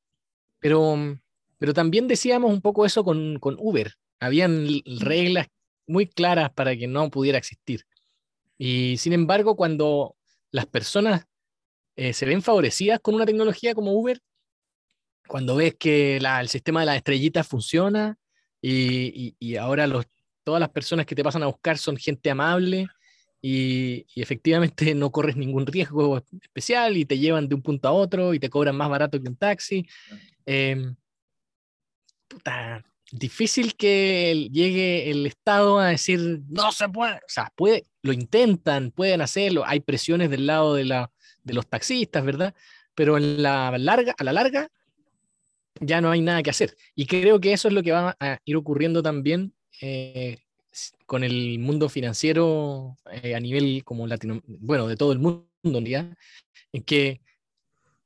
Pero, 0.58 1.18
pero 1.58 1.74
también 1.74 2.08
decíamos 2.08 2.50
un 2.50 2.62
poco 2.62 2.86
eso 2.86 3.04
con, 3.04 3.38
con 3.40 3.56
Uber. 3.58 3.92
Habían 4.20 4.66
reglas 5.00 5.48
muy 5.86 6.06
claras 6.06 6.50
para 6.54 6.74
que 6.74 6.86
no 6.86 7.10
pudiera 7.10 7.36
existir. 7.36 7.84
Y 8.56 8.96
sin 8.96 9.12
embargo, 9.12 9.54
cuando 9.54 10.16
las 10.50 10.64
personas 10.64 11.26
eh, 11.94 12.14
se 12.14 12.24
ven 12.24 12.40
favorecidas 12.40 13.00
con 13.00 13.16
una 13.16 13.26
tecnología 13.26 13.74
como 13.74 13.92
Uber, 13.92 14.18
cuando 15.28 15.54
ves 15.54 15.76
que 15.78 16.16
el 16.16 16.48
sistema 16.48 16.80
de 16.80 16.86
las 16.86 16.96
estrellitas 16.96 17.46
funciona 17.46 18.18
y, 18.60 19.36
y, 19.38 19.56
ahora 19.56 19.86
los, 19.86 20.06
todas 20.42 20.58
las 20.58 20.70
personas 20.70 21.06
que 21.06 21.14
te 21.14 21.22
pasan 21.22 21.44
a 21.44 21.46
buscar 21.46 21.78
son 21.78 21.96
gente 21.96 22.30
amable 22.30 22.88
y, 23.40 24.06
efectivamente 24.16 24.94
no 24.94 25.12
corres 25.12 25.36
ningún 25.36 25.66
riesgo 25.66 26.20
especial 26.42 26.96
y 26.96 27.04
te 27.04 27.18
llevan 27.18 27.48
de 27.48 27.54
un 27.54 27.62
punto 27.62 27.88
a 27.88 27.92
otro 27.92 28.34
y 28.34 28.40
te 28.40 28.50
cobran 28.50 28.76
más 28.76 28.88
barato 28.88 29.20
que 29.20 29.28
un 29.28 29.36
taxi. 29.36 29.86
Eh, 30.46 30.92
puta, 32.26 32.82
difícil 33.12 33.76
que 33.76 34.48
llegue 34.50 35.10
el 35.10 35.26
Estado 35.26 35.78
a 35.78 35.88
decir, 35.88 36.40
no 36.48 36.72
se 36.72 36.88
puede, 36.88 37.14
o 37.14 37.28
sea, 37.28 37.52
puede, 37.54 37.84
lo 38.02 38.12
intentan, 38.12 38.90
pueden 38.90 39.20
hacerlo, 39.20 39.64
hay 39.66 39.80
presiones 39.80 40.30
del 40.30 40.46
lado 40.46 40.74
de, 40.74 40.84
la, 40.84 41.10
de 41.44 41.54
los 41.54 41.66
taxistas, 41.68 42.24
¿verdad? 42.24 42.54
Pero 42.94 43.16
en 43.16 43.42
la 43.42 43.76
larga, 43.78 44.14
a 44.18 44.24
la 44.24 44.32
larga 44.32 44.70
ya 45.80 46.00
no 46.00 46.10
hay 46.10 46.20
nada 46.20 46.42
que 46.42 46.50
hacer. 46.50 46.76
Y 46.94 47.06
creo 47.06 47.40
que 47.40 47.52
eso 47.52 47.68
es 47.68 47.74
lo 47.74 47.82
que 47.82 47.92
va 47.92 48.16
a 48.20 48.38
ir 48.44 48.56
ocurriendo 48.56 49.02
también 49.02 49.54
eh, 49.80 50.38
con 51.06 51.24
el 51.24 51.58
mundo 51.58 51.88
financiero 51.88 52.96
eh, 53.10 53.34
a 53.34 53.40
nivel 53.40 53.82
como 53.84 54.06
latino, 54.06 54.40
bueno, 54.46 54.86
de 54.86 54.96
todo 54.96 55.12
el 55.12 55.18
mundo, 55.18 55.46
en 55.64 56.82
que 56.84 57.20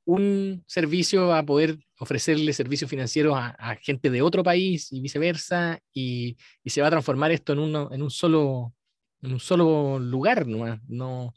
un 0.05 0.65
servicio 0.67 1.29
va 1.29 1.39
a 1.39 1.47
poder 1.47 1.79
ofrecerle 1.99 2.53
servicios 2.53 2.91
financieros 2.91 3.35
a, 3.37 3.77
gente 3.81 4.11
de 4.11 4.23
otro 4.23 4.43
país 4.43 4.93
y 4.93 5.01
viceversa, 5.01 5.79
y, 5.93 6.37
se 6.65 6.81
va 6.81 6.89
a 6.89 6.91
transformar 6.91 7.31
esto 7.33 7.53
en, 7.53 7.61
uno, 7.61 7.89
en, 7.93 8.03
un, 8.03 8.11
solo, 8.11 8.75
en 9.23 9.35
un 9.35 9.41
solo 9.41 9.99
lugar. 9.99 10.47
No, 10.47 10.81
no, 10.89 11.35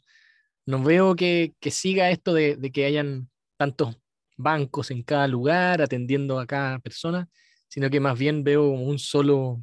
no 0.66 0.82
veo 0.82 1.14
que, 1.14 1.54
que, 1.60 1.70
siga 1.70 2.10
esto 2.10 2.34
de, 2.34 2.56
de, 2.56 2.72
que 2.72 2.86
hayan 2.86 3.30
tantos 3.56 3.96
bancos 4.36 4.90
en 4.90 5.02
cada 5.02 5.28
lugar 5.28 5.82
atendiendo 5.82 6.38
a 6.38 6.46
cada 6.46 6.78
persona, 6.78 7.28
sino 7.68 7.90
que 7.90 8.00
más 8.00 8.18
bien 8.18 8.44
veo 8.44 8.68
un 8.68 8.98
solo... 8.98 9.62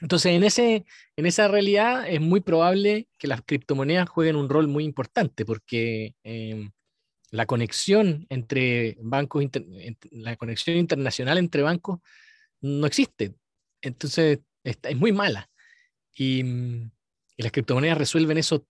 Entonces, 0.00 0.32
en, 0.32 0.44
ese, 0.44 0.84
en 1.16 1.26
esa 1.26 1.48
realidad 1.48 2.08
es 2.08 2.20
muy 2.20 2.40
probable 2.40 3.08
que 3.18 3.26
las 3.26 3.42
criptomonedas 3.42 4.08
jueguen 4.08 4.36
un 4.36 4.48
rol 4.48 4.68
muy 4.68 4.84
importante, 4.84 5.44
porque... 5.44 6.14
Eh, 6.24 6.68
la 7.30 7.46
conexión 7.46 8.26
entre 8.30 8.96
bancos, 9.00 9.44
la 10.10 10.36
conexión 10.36 10.76
internacional 10.76 11.38
entre 11.38 11.62
bancos 11.62 12.00
no 12.60 12.86
existe. 12.86 13.34
Entonces, 13.82 14.40
es 14.64 14.96
muy 14.96 15.12
mala. 15.12 15.50
Y, 16.16 16.42
las 17.36 17.52
criptomonedas 17.52 17.98
resuelven 17.98 18.38
eso 18.38 18.66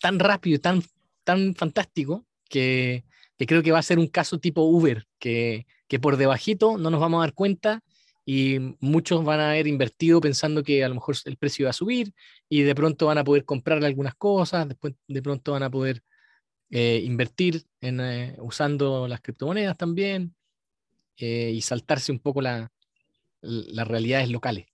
tan 0.00 0.20
rápido 0.20 0.54
y 0.54 0.58
tan, 0.60 0.84
tan 1.24 1.56
fantástico 1.56 2.24
que, 2.48 3.04
creo 3.38 3.62
que 3.62 3.72
va 3.72 3.78
a 3.78 3.82
ser 3.82 3.98
un 3.98 4.08
caso 4.08 4.38
tipo 4.38 4.62
Uber, 4.62 5.06
que, 5.18 5.66
que 5.88 5.98
por 5.98 6.16
debajito 6.16 6.78
no 6.78 6.90
nos 6.90 7.00
vamos 7.00 7.18
a 7.18 7.26
dar 7.26 7.34
cuenta 7.34 7.82
y 8.26 8.58
muchos 8.80 9.24
van 9.24 9.40
a 9.40 9.50
haber 9.50 9.66
invertido 9.66 10.20
pensando 10.20 10.62
que 10.62 10.82
a 10.82 10.88
lo 10.88 10.94
mejor 10.94 11.16
el 11.26 11.36
precio 11.36 11.66
va 11.66 11.70
a 11.70 11.74
subir 11.74 12.14
y 12.48 12.62
de 12.62 12.74
pronto 12.74 13.06
van 13.06 13.18
a 13.18 13.24
poder 13.24 13.44
comprarle 13.44 13.86
algunas 13.86 14.14
cosas, 14.14 14.68
después 14.68 14.94
de 15.06 15.22
pronto 15.22 15.52
van 15.52 15.62
a 15.62 15.70
poder 15.70 16.02
eh, 16.70 17.02
invertir 17.04 17.66
en, 17.80 18.00
eh, 18.00 18.36
usando 18.40 19.06
las 19.06 19.20
criptomonedas 19.20 19.76
también 19.76 20.34
eh, 21.16 21.50
y 21.54 21.60
saltarse 21.60 22.12
un 22.12 22.20
poco 22.20 22.40
la, 22.40 22.72
las 23.42 23.86
realidades 23.86 24.30
locales. 24.30 24.66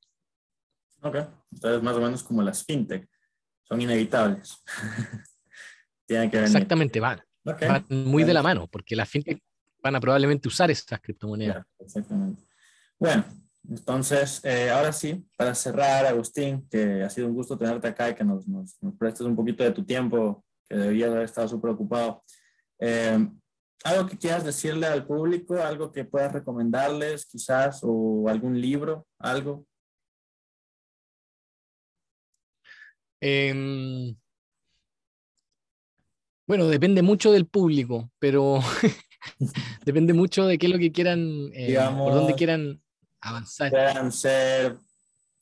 Ok, 1.02 1.16
entonces 1.52 1.82
más 1.82 1.96
o 1.96 2.00
menos 2.00 2.22
como 2.22 2.42
las 2.42 2.64
fintech, 2.64 3.08
son 3.62 3.80
inevitables. 3.82 4.62
Tienen 6.06 6.30
que 6.30 6.36
venir. 6.36 6.54
Exactamente, 6.54 7.00
van, 7.00 7.20
van 7.44 7.84
muy 7.88 8.24
de 8.24 8.34
la 8.34 8.42
mano, 8.42 8.66
porque 8.66 8.96
las 8.96 9.08
fintech 9.08 9.42
van 9.82 9.96
a 9.96 10.00
probablemente 10.00 10.48
usar 10.48 10.70
esas 10.70 11.00
criptomonedas. 11.00 11.64
exactamente. 11.78 12.42
Bueno, 12.98 13.24
entonces, 13.68 14.42
ahora 14.72 14.92
sí, 14.92 15.24
para 15.36 15.54
cerrar, 15.54 16.06
Agustín, 16.06 16.68
que 16.68 17.02
ha 17.02 17.10
sido 17.10 17.28
un 17.28 17.34
gusto 17.34 17.56
tenerte 17.56 17.88
acá 17.88 18.10
y 18.10 18.14
que 18.14 18.24
nos, 18.24 18.46
nos, 18.46 18.82
nos 18.82 18.94
prestes 18.96 19.26
un 19.26 19.36
poquito 19.36 19.64
de 19.64 19.70
tu 19.70 19.84
tiempo 19.84 20.44
que 20.70 20.76
debería 20.76 21.06
haber 21.06 21.22
estado 21.22 21.48
súper 21.48 21.70
ocupado. 21.70 22.22
Eh, 22.78 23.28
¿Algo 23.82 24.06
que 24.06 24.16
quieras 24.16 24.44
decirle 24.44 24.86
al 24.86 25.06
público? 25.06 25.56
¿Algo 25.56 25.90
que 25.90 26.04
puedas 26.04 26.32
recomendarles 26.32 27.26
quizás? 27.26 27.80
¿O 27.82 28.28
algún 28.28 28.60
libro? 28.60 29.06
¿Algo? 29.18 29.66
Em, 33.20 34.16
bueno, 36.50 36.66
depende 36.66 37.02
mucho 37.02 37.30
del 37.30 37.46
público, 37.46 38.10
pero 38.18 38.60
depende 39.84 40.12
mucho 40.12 40.46
de 40.46 40.58
qué 40.58 40.66
es 40.66 40.72
lo 40.72 40.78
que 40.78 40.90
quieran, 40.90 41.50
eh, 41.52 41.78
por 41.96 42.12
dónde 42.12 42.34
quieran 42.34 42.82
avanzar. 43.20 43.70
Puedan 43.70 44.10
ser 44.10 44.76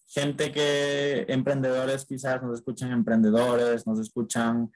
gente 0.07 0.53
que, 0.53 1.25
emprendedores 1.29 2.05
quizás 2.05 2.43
nos 2.43 2.59
escuchan 2.59 2.93
emprendedores, 2.93 3.87
nos 3.87 4.01
escuchan 4.01 4.71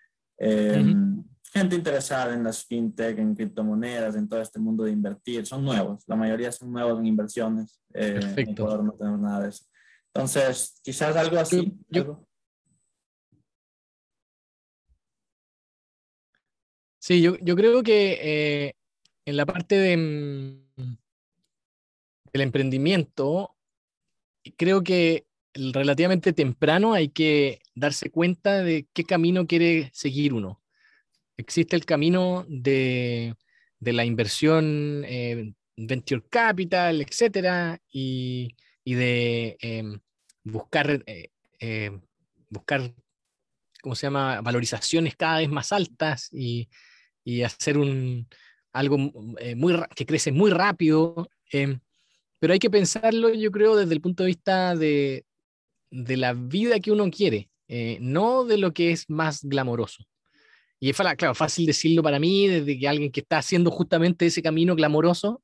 Em, 0.44 1.22
gente 1.52 1.76
interesada 1.76 2.34
en 2.34 2.42
las 2.42 2.64
fintech, 2.64 3.16
en 3.16 3.34
criptomonedas, 3.34 4.16
en 4.16 4.28
todo 4.28 4.40
este 4.40 4.58
mundo 4.58 4.82
de 4.82 4.90
invertir, 4.90 5.46
son 5.46 5.64
nuevos, 5.64 6.02
la 6.08 6.16
mayoría 6.16 6.50
son 6.50 6.72
nuevos 6.72 6.98
en 6.98 7.06
inversiones. 7.06 7.80
Eh, 7.94 8.18
Perfecto. 8.20 8.82
no 8.82 8.92
tenemos 8.94 9.20
nada 9.20 9.42
de 9.42 9.50
eso. 9.50 9.64
Entonces, 10.12 10.80
quizás 10.82 11.14
algo 11.16 11.38
así. 11.38 11.78
Sí, 17.02 17.20
yo, 17.20 17.36
yo, 17.40 17.56
creo 17.56 17.82
que 17.82 18.18
eh, 18.22 18.74
en 19.24 19.36
la 19.36 19.44
parte 19.44 19.74
de, 19.74 19.96
del 22.32 22.42
emprendimiento, 22.42 23.56
creo 24.56 24.84
que 24.84 25.26
relativamente 25.52 26.32
temprano 26.32 26.94
hay 26.94 27.08
que 27.08 27.58
darse 27.74 28.10
cuenta 28.10 28.62
de 28.62 28.86
qué 28.92 29.02
camino 29.02 29.48
quiere 29.48 29.90
seguir 29.92 30.32
uno. 30.32 30.62
Existe 31.36 31.74
el 31.74 31.86
camino 31.86 32.46
de, 32.48 33.34
la 33.80 34.04
inversión 34.04 35.02
eh, 35.04 35.54
venture 35.76 36.22
capital, 36.30 37.00
etcétera, 37.02 37.82
y, 37.90 38.54
de 38.84 39.56
em, 39.60 39.98
buscar, 40.44 41.02
eh, 41.06 41.32
eh, 41.58 41.90
buscar, 42.48 42.94
¿cómo 43.82 43.96
se 43.96 44.06
llama?, 44.06 44.40
valorizaciones 44.40 45.16
cada 45.16 45.38
vez 45.38 45.50
más 45.50 45.72
altas 45.72 46.28
y, 46.32 46.68
hacer 47.44 47.78
un, 47.78 48.28
algo 48.72 48.98
muy, 48.98 49.74
que 49.94 50.06
crece 50.06 50.32
muy 50.32 50.50
rápido. 50.50 51.28
Em, 51.50 51.80
pero 52.38 52.52
hay 52.52 52.58
que 52.58 52.70
pensarlo, 52.70 53.32
yo 53.32 53.50
creo, 53.50 53.76
desde 53.76 53.94
el 53.94 54.00
punto 54.00 54.24
de 54.24 54.28
vista 54.28 54.74
de, 54.74 55.24
de 55.92 56.16
la 56.16 56.32
vida 56.32 56.80
que 56.80 56.90
uno 56.90 57.08
quiere, 57.10 57.50
eh, 57.68 57.98
no 58.00 58.44
de 58.44 58.58
lo 58.58 58.72
que 58.72 58.90
es 58.90 59.08
más 59.08 59.44
glamoroso. 59.44 60.04
Y 60.80 60.90
es 60.90 60.96
claro, 60.96 61.34
fácil 61.34 61.66
decirlo 61.66 62.02
para 62.02 62.18
mí, 62.18 62.48
desde 62.48 62.76
que 62.76 62.88
alguien 62.88 63.12
que 63.12 63.20
está 63.20 63.38
haciendo 63.38 63.70
justamente 63.70 64.26
ese 64.26 64.42
camino 64.42 64.74
glamoroso, 64.74 65.42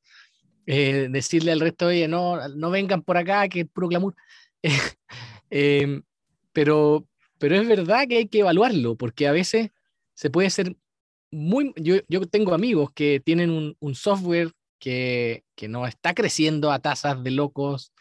eh, 0.66 1.08
decirle 1.10 1.52
al 1.52 1.60
resto, 1.60 1.86
oye, 1.86 2.08
no, 2.08 2.48
no 2.48 2.70
vengan 2.70 3.02
por 3.02 3.16
acá, 3.16 3.48
que 3.48 3.60
es 3.60 3.66
puro 3.68 3.88
glamour. 3.88 4.14
Em, 5.50 6.02
pero, 6.52 7.08
pero 7.38 7.56
es 7.56 7.66
verdad 7.66 8.06
que 8.06 8.18
hay 8.18 8.28
que 8.28 8.40
evaluarlo, 8.40 8.96
porque 8.96 9.26
a 9.26 9.32
veces 9.32 9.70
se 10.12 10.28
puede 10.28 10.50
ser 10.50 10.76
muy... 11.30 11.72
Yo, 11.76 11.96
yo 12.08 12.26
tengo 12.26 12.54
amigos 12.54 12.90
que 12.92 13.20
tienen 13.20 13.50
un, 13.50 13.76
un 13.80 13.94
software 13.94 14.52
que, 14.78 15.44
que, 15.54 15.68
no 15.68 15.86
está 15.86 16.14
creciendo 16.14 16.70
a 16.70 16.78
tasas 16.78 17.22
de 17.22 17.30
locos, 17.30 17.92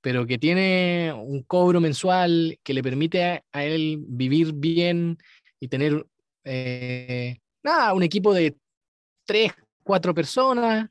pero 0.00 0.26
que 0.26 0.38
tiene 0.38 1.12
un 1.16 1.42
cobro 1.42 1.80
mensual 1.80 2.58
que 2.62 2.74
le 2.74 2.82
permite 2.82 3.42
a, 3.52 3.64
él 3.64 4.04
vivir 4.06 4.52
bien 4.52 5.16
y 5.60 5.68
tener 5.68 6.06
eh, 6.44 7.38
nada, 7.62 7.94
un 7.94 8.02
equipo 8.02 8.34
de 8.34 8.56
tres, 9.24 9.52
cuatro 9.82 10.14
personas 10.14 10.90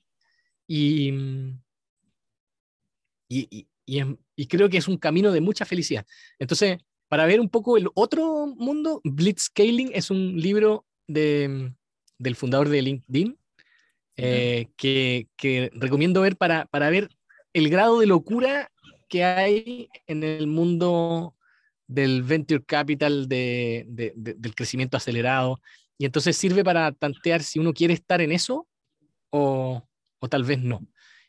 y, 0.67 1.13
y, 3.29 3.67
y, 3.85 4.47
creo 4.47 4.69
que 4.69 4.77
es 4.77 4.87
un 4.87 4.97
camino 4.97 5.31
de 5.31 5.41
mucha 5.41 5.65
felicidad. 5.65 6.05
Entonces, 6.39 6.77
para 7.07 7.25
ver 7.25 7.39
un 7.39 7.49
poco 7.49 7.77
el 7.77 7.89
otro 7.93 8.47
mundo, 8.47 9.01
Blitzscaling 9.03 9.91
es 9.93 10.09
un 10.09 10.39
libro 10.41 10.87
de, 11.07 11.71
del 12.23 12.35
fundador 12.35 12.69
de 12.69 12.81
LinkedIn 12.81 13.37
eh, 14.15 14.67
que, 14.77 15.27
que, 15.35 15.71
recomiendo 15.73 16.21
ver 16.21 16.37
para, 16.37 16.65
para 16.65 16.89
ver 16.89 17.09
el 17.53 17.69
grado 17.69 17.99
de 17.99 18.07
locura 18.07 18.71
que 19.09 19.23
hay 19.23 19.89
en 20.07 20.23
el 20.23 20.47
mundo 20.47 21.35
del 21.87 22.23
venture 22.23 22.63
capital, 22.63 23.27
de, 23.27 23.85
del 24.15 24.55
crecimiento 24.55 24.97
acelerado. 24.97 25.61
Y 25.97 26.05
entonces 26.05 26.37
sirve 26.37 26.63
para 26.63 26.91
tantear 26.91 27.43
si 27.43 27.59
uno 27.59 27.73
quiere 27.73 27.93
estar 27.93 28.21
en 28.21 28.31
eso 28.31 28.67
o, 29.29 29.87
o 30.19 30.29
tal 30.29 30.43
vez 30.43 30.59
no. 30.59 30.87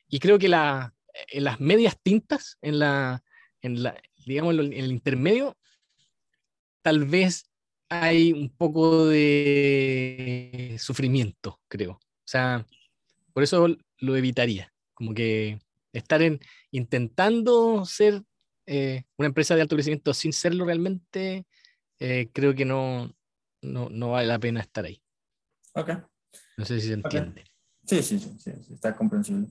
Y 0.08 0.18
creo 0.20 0.38
que 0.38 0.48
la, 0.48 0.94
en 1.28 1.44
las 1.44 1.60
medias 1.60 1.98
tintas, 2.02 2.58
en 2.62 2.78
la, 2.78 3.22
en 3.60 3.82
la, 3.82 4.00
digamos, 4.24 4.54
en 4.54 4.72
el 4.72 4.92
intermedio, 4.92 5.56
tal 6.82 7.04
vez 7.04 7.50
hay 7.88 8.32
un 8.32 8.50
poco 8.50 9.06
de 9.06 10.76
sufrimiento, 10.78 11.60
creo. 11.68 11.92
O 11.92 12.26
sea, 12.26 12.66
por 13.32 13.42
eso 13.42 13.68
lo 13.98 14.16
evitaría. 14.16 14.72
Como 14.94 15.14
que 15.14 15.58
estar 15.92 16.22
en, 16.22 16.40
intentando 16.70 17.84
ser 17.84 18.22
eh, 18.66 19.04
una 19.16 19.28
empresa 19.28 19.54
de 19.54 19.62
alto 19.62 19.76
crecimiento 19.76 20.14
sin 20.14 20.32
serlo 20.32 20.64
realmente, 20.64 21.46
eh, 21.98 22.30
creo 22.32 22.54
que 22.54 22.64
no, 22.64 23.14
no, 23.62 24.10
vale 24.10 24.26
la 24.26 24.38
pena 24.38 24.60
estar 24.60 24.84
ahí. 24.84 25.02
Ok. 25.74 25.90
No 26.56 26.64
sé 26.64 26.80
si 26.80 26.88
se 26.88 26.94
entiende. 26.94 27.44
Sí, 27.84 28.02
sí, 28.02 28.18
sí, 28.18 28.36
sí, 28.38 28.50
está 28.72 28.96
comprensible. 28.96 29.48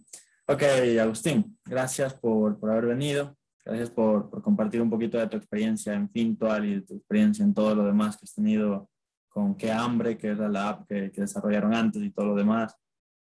Ok, 0.47 0.63
Agustín, 0.99 1.57
gracias 1.63 2.13
por, 2.15 2.59
por 2.59 2.71
haber 2.71 2.87
venido. 2.87 3.37
Gracias 3.65 3.89
por, 3.89 4.29
por, 4.29 4.41
compartir 4.41 4.81
un 4.81 4.89
poquito 4.89 5.17
de 5.17 5.27
tu 5.27 5.37
experiencia 5.37 5.93
en 5.93 6.09
Fintual 6.09 6.65
y 6.65 6.75
de 6.75 6.81
tu 6.81 6.95
experiencia 6.95 7.45
en 7.45 7.53
todo 7.53 7.73
lo 7.73 7.85
demás 7.85 8.17
que 8.17 8.25
has 8.25 8.33
tenido 8.33 8.89
con 9.29 9.55
Qué 9.55 9.71
Hambre, 9.71 10.17
que 10.17 10.27
era 10.27 10.49
la 10.49 10.69
app 10.69 10.87
que, 10.87 11.11
que 11.11 11.21
desarrollaron 11.21 11.73
antes 11.73 12.01
y 12.03 12.11
todo 12.11 12.27
lo 12.27 12.35
demás. 12.35 12.75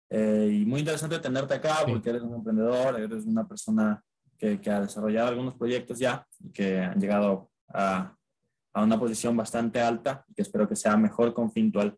Eh, 0.09 0.61
y 0.61 0.65
muy 0.65 0.79
interesante 0.79 1.19
tenerte 1.19 1.53
acá 1.53 1.79
porque 1.87 2.09
eres 2.09 2.23
un 2.23 2.33
emprendedor, 2.33 2.99
eres 2.99 3.25
una 3.25 3.47
persona 3.47 4.01
que, 4.37 4.59
que, 4.59 4.71
ha 4.71 4.81
desarrollado 4.81 5.27
algunos 5.27 5.55
proyectos 5.55 5.99
ya 5.99 6.25
y 6.39 6.51
que 6.51 6.79
han 6.79 6.99
llegado 6.99 7.51
a, 7.67 8.15
a 8.73 8.83
una 8.83 8.99
posición 8.99 9.37
bastante 9.37 9.79
alta 9.81 10.25
y 10.27 10.33
que 10.33 10.41
espero 10.41 10.67
que 10.67 10.75
sea 10.75 10.97
mejor 10.97 11.33
con 11.33 11.51
Fintual 11.51 11.95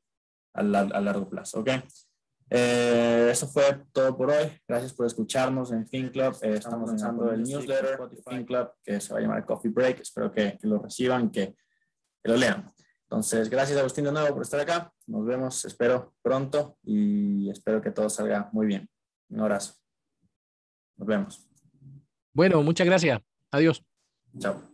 a, 0.54 0.60
a 0.60 1.02
largo 1.02 1.30
plazo. 1.30 1.62
¿ok? 1.62 1.70
Eh, 2.54 3.30
eso 3.32 3.48
fue 3.48 3.82
todo 3.94 4.16
por 4.18 4.30
hoy. 4.30 4.52
Gracias 4.68 4.92
por 4.94 5.06
escucharnos 5.06 5.72
en 5.72 5.88
FinClub. 5.88 6.36
Eh, 6.42 6.56
estamos 6.56 6.90
lanzando 6.90 7.32
el 7.32 7.44
newsletter 7.44 7.98
de 8.10 8.22
FinClub 8.22 8.72
que 8.84 9.00
se 9.00 9.14
va 9.14 9.20
a 9.20 9.22
llamar 9.22 9.46
Coffee 9.46 9.72
Break. 9.72 10.02
Espero 10.02 10.30
que, 10.32 10.58
que 10.60 10.68
lo 10.68 10.80
reciban, 10.80 11.32
que, 11.32 11.56
que, 12.22 12.30
lo 12.30 12.36
lean. 12.36 12.70
Entonces, 13.04 13.50
gracias 13.50 13.80
Agustín 13.80 14.04
de 14.04 14.12
nuevo 14.12 14.34
por 14.34 14.42
estar 14.42 14.60
acá. 14.60 14.92
Nos 15.08 15.26
vemos, 15.26 15.64
espero, 15.64 16.14
pronto 16.22 16.78
y 16.84 17.50
espero 17.50 17.82
que 17.82 17.92
todo 17.92 18.10
salga 18.10 18.50
muy 18.52 18.68
bien. 18.68 18.90
Un 19.30 19.40
abrazo. 19.40 19.76
Nos 20.98 21.08
vemos. 21.08 21.48
Bueno, 22.34 22.62
muchas 22.64 22.86
gracias. 22.86 23.22
Adiós. 23.50 23.82
Chao. 24.40 24.71